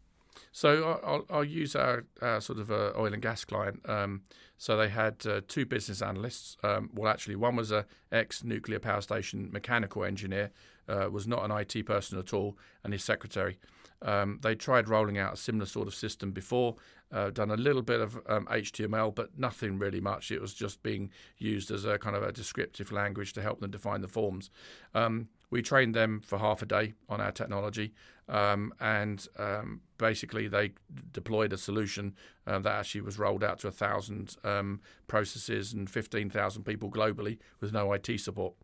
So 0.51 0.99
I'll, 1.03 1.25
I'll 1.29 1.43
use 1.43 1.75
our, 1.75 2.05
sort 2.39 2.59
of 2.59 2.71
uh, 2.71 2.91
oil 2.97 3.13
and 3.13 3.21
gas 3.21 3.45
client. 3.45 3.87
Um, 3.87 4.21
so 4.57 4.77
they 4.77 4.89
had 4.89 5.25
uh, 5.27 5.41
two 5.47 5.65
business 5.65 6.01
analysts. 6.01 6.57
Um, 6.63 6.89
well, 6.93 7.11
actually, 7.11 7.35
one 7.35 7.55
was 7.55 7.71
a 7.71 7.85
ex 8.11 8.43
nuclear 8.43 8.79
power 8.79 9.01
station 9.01 9.49
mechanical 9.51 10.03
engineer, 10.03 10.51
uh, 10.87 11.09
was 11.11 11.27
not 11.27 11.43
an 11.43 11.51
IT 11.51 11.85
person 11.85 12.17
at 12.17 12.33
all, 12.33 12.57
and 12.83 12.93
his 12.93 13.03
secretary. 13.03 13.57
Um, 14.03 14.39
they 14.41 14.53
tried 14.53 14.89
rolling 14.89 15.17
out 15.17 15.33
a 15.33 15.37
similar 15.37 15.65
sort 15.65 15.87
of 15.87 15.95
system 15.95 16.31
before, 16.31 16.75
uh, 17.11 17.29
done 17.29 17.51
a 17.51 17.55
little 17.55 17.81
bit 17.81 18.01
of 18.01 18.19
um, 18.27 18.45
HTML, 18.47 19.13
but 19.13 19.37
nothing 19.37 19.79
really 19.79 20.01
much. 20.01 20.31
It 20.31 20.41
was 20.41 20.53
just 20.53 20.83
being 20.83 21.09
used 21.37 21.71
as 21.71 21.85
a 21.85 21.97
kind 21.97 22.15
of 22.15 22.23
a 22.23 22.31
descriptive 22.31 22.91
language 22.91 23.33
to 23.33 23.41
help 23.41 23.61
them 23.61 23.71
define 23.71 24.01
the 24.01 24.07
forms. 24.07 24.49
Um, 24.93 25.29
we 25.49 25.61
trained 25.61 25.93
them 25.93 26.19
for 26.19 26.39
half 26.39 26.61
a 26.61 26.65
day 26.65 26.93
on 27.07 27.21
our 27.21 27.31
technology, 27.31 27.93
um, 28.27 28.73
and 28.79 29.27
um, 29.37 29.81
basically 29.97 30.47
they 30.47 30.71
deployed 31.11 31.53
a 31.53 31.57
solution 31.57 32.15
uh, 32.47 32.59
that 32.59 32.73
actually 32.73 33.01
was 33.01 33.19
rolled 33.19 33.43
out 33.43 33.59
to 33.59 33.67
a 33.67 33.71
thousand 33.71 34.35
um, 34.43 34.81
processes 35.07 35.71
and 35.71 35.89
fifteen 35.89 36.29
thousand 36.29 36.63
people 36.63 36.89
globally 36.89 37.37
with 37.61 37.71
no 37.71 37.93
IT 37.93 38.19
support. 38.19 38.55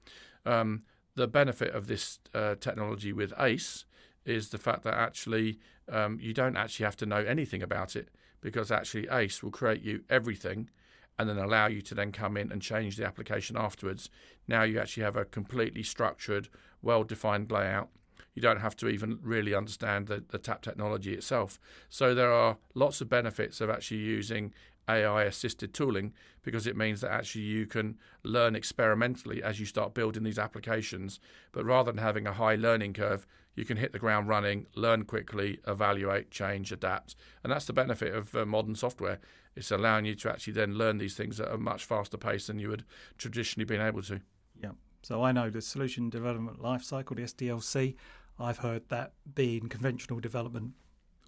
The 1.20 1.28
benefit 1.28 1.76
of 1.76 1.88
this 1.88 2.18
uh, 2.34 2.56
technology 2.56 3.12
with 3.12 3.34
ACE 3.38 3.84
is 4.30 4.50
the 4.50 4.58
fact 4.58 4.84
that 4.84 4.94
actually 4.94 5.60
um, 5.92 6.20
you 6.22 6.34
don't 6.34 6.58
actually 6.58 6.86
have 6.86 6.98
to 6.98 7.06
know 7.06 7.18
anything 7.18 7.64
about 7.64 7.96
it 7.96 8.10
because 8.42 8.72
actually 8.72 9.08
ACE 9.10 9.42
will 9.44 9.52
create 9.52 9.82
you 9.82 10.04
everything 10.10 10.70
and 11.18 11.28
then 11.28 11.38
allow 11.38 11.68
you 11.68 11.82
to 11.82 11.94
then 11.94 12.12
come 12.12 12.38
in 12.38 12.52
and 12.52 12.62
change 12.62 12.96
the 12.96 13.06
application 13.06 13.58
afterwards. 13.58 14.10
Now 14.48 14.64
you 14.64 14.80
actually 14.80 15.04
have 15.04 15.18
a 15.18 15.26
completely 15.26 15.84
structured, 15.84 16.48
well 16.82 17.04
defined 17.04 17.52
layout. 17.52 17.90
you 18.34 18.42
don't 18.42 18.62
have 18.62 18.76
to 18.78 18.88
even 18.88 19.20
really 19.22 19.54
understand 19.54 20.08
the, 20.08 20.24
the 20.30 20.40
TAAP 20.40 20.62
technology 20.62 21.14
itself. 21.14 21.60
So 21.90 22.16
there 22.16 22.32
are 22.32 22.58
lots 22.74 23.02
of 23.02 23.10
benefits 23.10 23.60
of 23.60 23.70
actually 23.70 24.00
using 24.00 24.54
AI 24.88 25.24
assisted 25.24 25.74
tooling 25.74 26.14
because 26.42 26.66
it 26.66 26.78
means 26.78 27.02
that 27.02 27.12
actually 27.12 27.44
you 27.44 27.66
can 27.66 27.98
learn 28.24 28.56
experimentally 28.56 29.44
as 29.44 29.60
you 29.60 29.66
start 29.66 29.94
building 29.94 30.24
these 30.24 30.40
applications. 30.40 31.20
But 31.52 31.66
rather 31.66 31.92
than 31.92 32.02
having 32.02 32.26
a 32.28 32.34
high 32.34 32.56
learning 32.56 32.94
curve, 32.94 33.28
you 33.60 33.66
can 33.66 33.78
hit 33.78 33.92
the 33.92 34.00
ground 34.00 34.28
running, 34.30 34.66
learn 34.74 35.04
quickly, 35.04 35.60
evaluate, 35.68 36.32
change, 36.32 36.72
adapt. 36.72 37.16
And 37.44 37.52
that's 37.52 37.66
the 37.66 37.74
benefit 37.74 38.16
of 38.16 38.34
uh, 38.34 38.46
modern 38.46 38.74
software. 38.74 39.20
It's 39.56 39.70
allowing 39.70 40.06
you 40.06 40.16
to 40.16 40.32
actually 40.32 40.54
then 40.54 40.76
learn 40.76 40.98
these 40.98 41.16
things 41.16 41.40
at 41.40 41.52
a 41.52 41.58
much 41.58 41.84
faster 41.84 42.18
pace 42.18 42.48
than 42.48 42.60
you 42.60 42.70
would 42.70 42.86
traditionally 43.18 43.66
been 43.66 43.82
able 43.82 44.02
to. 44.04 44.22
Yeah. 44.62 44.72
So 45.02 45.24
I 45.24 45.32
know 45.32 45.50
the 45.50 45.62
solution 45.62 46.10
development 46.10 46.62
lifecycle, 46.62 47.16
the 47.16 47.24
SDLC. 47.24 47.96
I've 48.40 48.60
heard 48.60 48.88
that 48.88 49.12
being 49.36 49.68
conventional 49.68 50.22
development, 50.22 50.72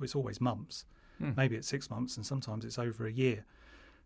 it's 0.02 0.15
always 0.15 0.39
months. 0.39 0.86
Hmm. 1.20 1.32
Maybe 1.36 1.58
it's 1.58 1.67
six 1.67 1.89
months, 1.89 2.15
and 2.15 2.26
sometimes 2.26 2.63
it's 2.63 2.80
over 2.80 3.06
a 3.06 3.12
year. 3.12 3.46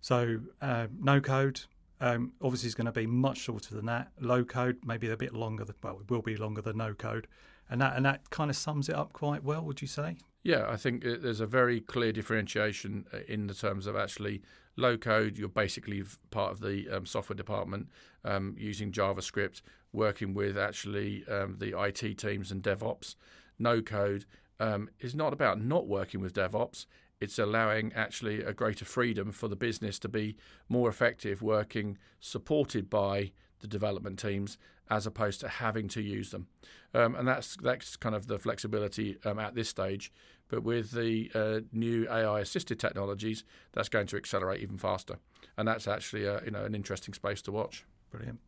So 0.01 0.39
uh, 0.61 0.87
no 0.99 1.21
code 1.21 1.61
um, 2.01 2.33
obviously 2.41 2.67
is 2.67 2.75
going 2.75 2.85
to 2.85 2.91
be 2.91 3.07
much 3.07 3.37
shorter 3.37 3.73
than 3.75 3.85
that. 3.85 4.11
Low 4.19 4.43
code 4.43 4.77
maybe 4.83 5.09
a 5.09 5.17
bit 5.17 5.33
longer. 5.33 5.63
Than, 5.63 5.75
well, 5.81 5.99
it 5.99 6.09
will 6.09 6.21
be 6.21 6.35
longer 6.35 6.61
than 6.61 6.77
no 6.77 6.93
code, 6.93 7.27
and 7.69 7.81
that 7.81 7.95
and 7.95 8.05
that 8.05 8.29
kind 8.29 8.49
of 8.49 8.55
sums 8.55 8.89
it 8.89 8.95
up 8.95 9.13
quite 9.13 9.43
well. 9.43 9.63
Would 9.63 9.81
you 9.81 9.87
say? 9.87 10.17
Yeah, 10.43 10.67
I 10.69 10.75
think 10.75 11.03
there's 11.03 11.39
a 11.39 11.47
very 11.47 11.81
clear 11.81 12.11
differentiation 12.11 13.05
uh, 13.11 13.19
in 13.27 13.47
the 13.47 13.55
terms 13.55 13.87
of 13.87 13.95
actually 13.95 14.43
low 14.77 14.97
code. 14.97 15.37
You're 15.37 15.49
basically 15.49 16.03
part 16.29 16.51
of 16.51 16.59
the 16.59 16.87
um, 16.89 17.05
software 17.05 17.35
department 17.35 17.89
um, 18.23 18.55
using 18.57 18.91
JavaScript, 18.91 19.61
working 19.91 20.35
with 20.35 20.57
actually 20.57 21.25
um, 21.27 21.57
the 21.59 21.79
IT 21.79 22.17
teams 22.17 22.51
and 22.51 22.61
DevOps. 22.61 23.15
No 23.57 23.81
code 23.81 24.25
um, 24.59 24.89
is 24.99 25.15
not 25.15 25.33
about 25.33 25.59
not 25.59 25.87
working 25.87 26.21
with 26.21 26.33
DevOps 26.33 26.85
it's 27.21 27.39
allowing 27.39 27.93
actually 27.93 28.43
a 28.43 28.53
greater 28.53 28.85
freedom 28.85 29.31
for 29.31 29.47
the 29.47 29.55
business 29.55 29.99
to 29.99 30.09
be 30.09 30.35
more 30.67 30.89
effective 30.89 31.41
working 31.41 31.97
supported 32.19 32.89
by 32.89 33.31
the 33.65 33.71
development 33.71 34.19
teams 34.19 34.57
as 34.89 35.07
opposed 35.07 35.39
to 35.41 35.47
having 35.47 35.87
to 35.89 36.01
use 36.01 36.29
them. 36.29 36.47
Um, 36.93 37.15
and 37.15 37.27
that's 37.27 37.57
that's 37.57 37.97
kind 37.97 38.15
of 38.15 38.27
the 38.27 38.37
flexibility 38.37 39.17
um, 39.25 39.39
at 39.39 39.55
this 39.55 39.69
stage. 39.69 40.11
But 40.47 40.63
with 40.63 40.91
the 40.91 41.31
uh, 41.33 41.61
new 41.73 42.07
AI 42.09 42.39
assisted 42.39 42.79
technologies, 42.79 43.43
that's 43.73 43.89
going 43.89 44.07
to 44.07 44.17
accelerate 44.17 44.61
even 44.61 44.77
faster. 44.77 45.17
And 45.57 45.67
that's 45.67 45.87
actually 45.87 46.25
a, 46.25 46.43
you 46.45 46.51
know 46.51 46.63
an 46.63 46.75
interesting 46.75 47.13
space 47.13 47.41
to 47.43 47.51
watch. 47.51 47.85
Brilliant. 48.11 48.39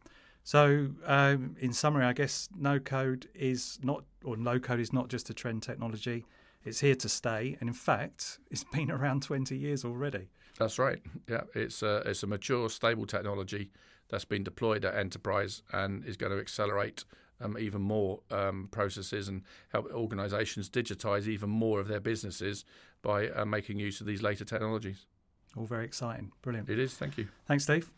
So, 0.43 0.91
um, 1.05 1.57
in 1.59 1.73
summary, 1.73 2.05
I 2.05 2.13
guess 2.13 2.47
no 2.57 2.79
code 2.79 3.27
is 3.35 3.79
not, 3.83 4.05
or 4.23 4.37
no 4.37 4.59
code 4.59 4.79
is 4.79 4.93
not 4.93 5.09
just 5.09 5.29
a 5.29 5.33
trend 5.33 5.61
technology. 5.63 6.25
It's 6.63 6.79
here 6.79 6.95
to 6.95 7.09
stay, 7.09 7.57
and 7.59 7.67
in 7.67 7.73
fact, 7.73 8.39
it's 8.51 8.63
been 8.63 8.91
around 8.91 9.23
20 9.23 9.57
years 9.57 9.83
already. 9.83 10.29
That's 10.57 10.79
right. 10.79 11.01
Yeah, 11.27 11.41
it's 11.53 11.83
a, 11.83 11.97
it's 12.05 12.23
a 12.23 12.27
mature, 12.27 12.69
stable 12.69 13.05
technology 13.05 13.71
that's 14.09 14.25
been 14.25 14.43
deployed 14.43 14.85
at 14.85 14.95
enterprise 14.95 15.63
and 15.71 16.05
is 16.05 16.17
going 16.17 16.31
to 16.31 16.39
accelerate 16.39 17.03
um, 17.41 17.57
even 17.57 17.81
more 17.81 18.21
um, 18.31 18.67
processes 18.71 19.27
and 19.27 19.43
help 19.69 19.91
organisations 19.91 20.69
digitise 20.69 21.27
even 21.27 21.49
more 21.49 21.79
of 21.79 21.87
their 21.87 21.99
businesses 21.99 22.65
by 23.01 23.29
uh, 23.29 23.45
making 23.45 23.79
use 23.79 24.01
of 24.01 24.07
these 24.07 24.21
later 24.21 24.45
technologies. 24.45 25.05
All 25.55 25.65
very 25.65 25.85
exciting. 25.85 26.31
Brilliant. 26.41 26.69
It 26.69 26.79
is. 26.79 26.93
Thank 26.93 27.17
you. 27.17 27.27
Thanks, 27.47 27.63
Steve. 27.63 27.91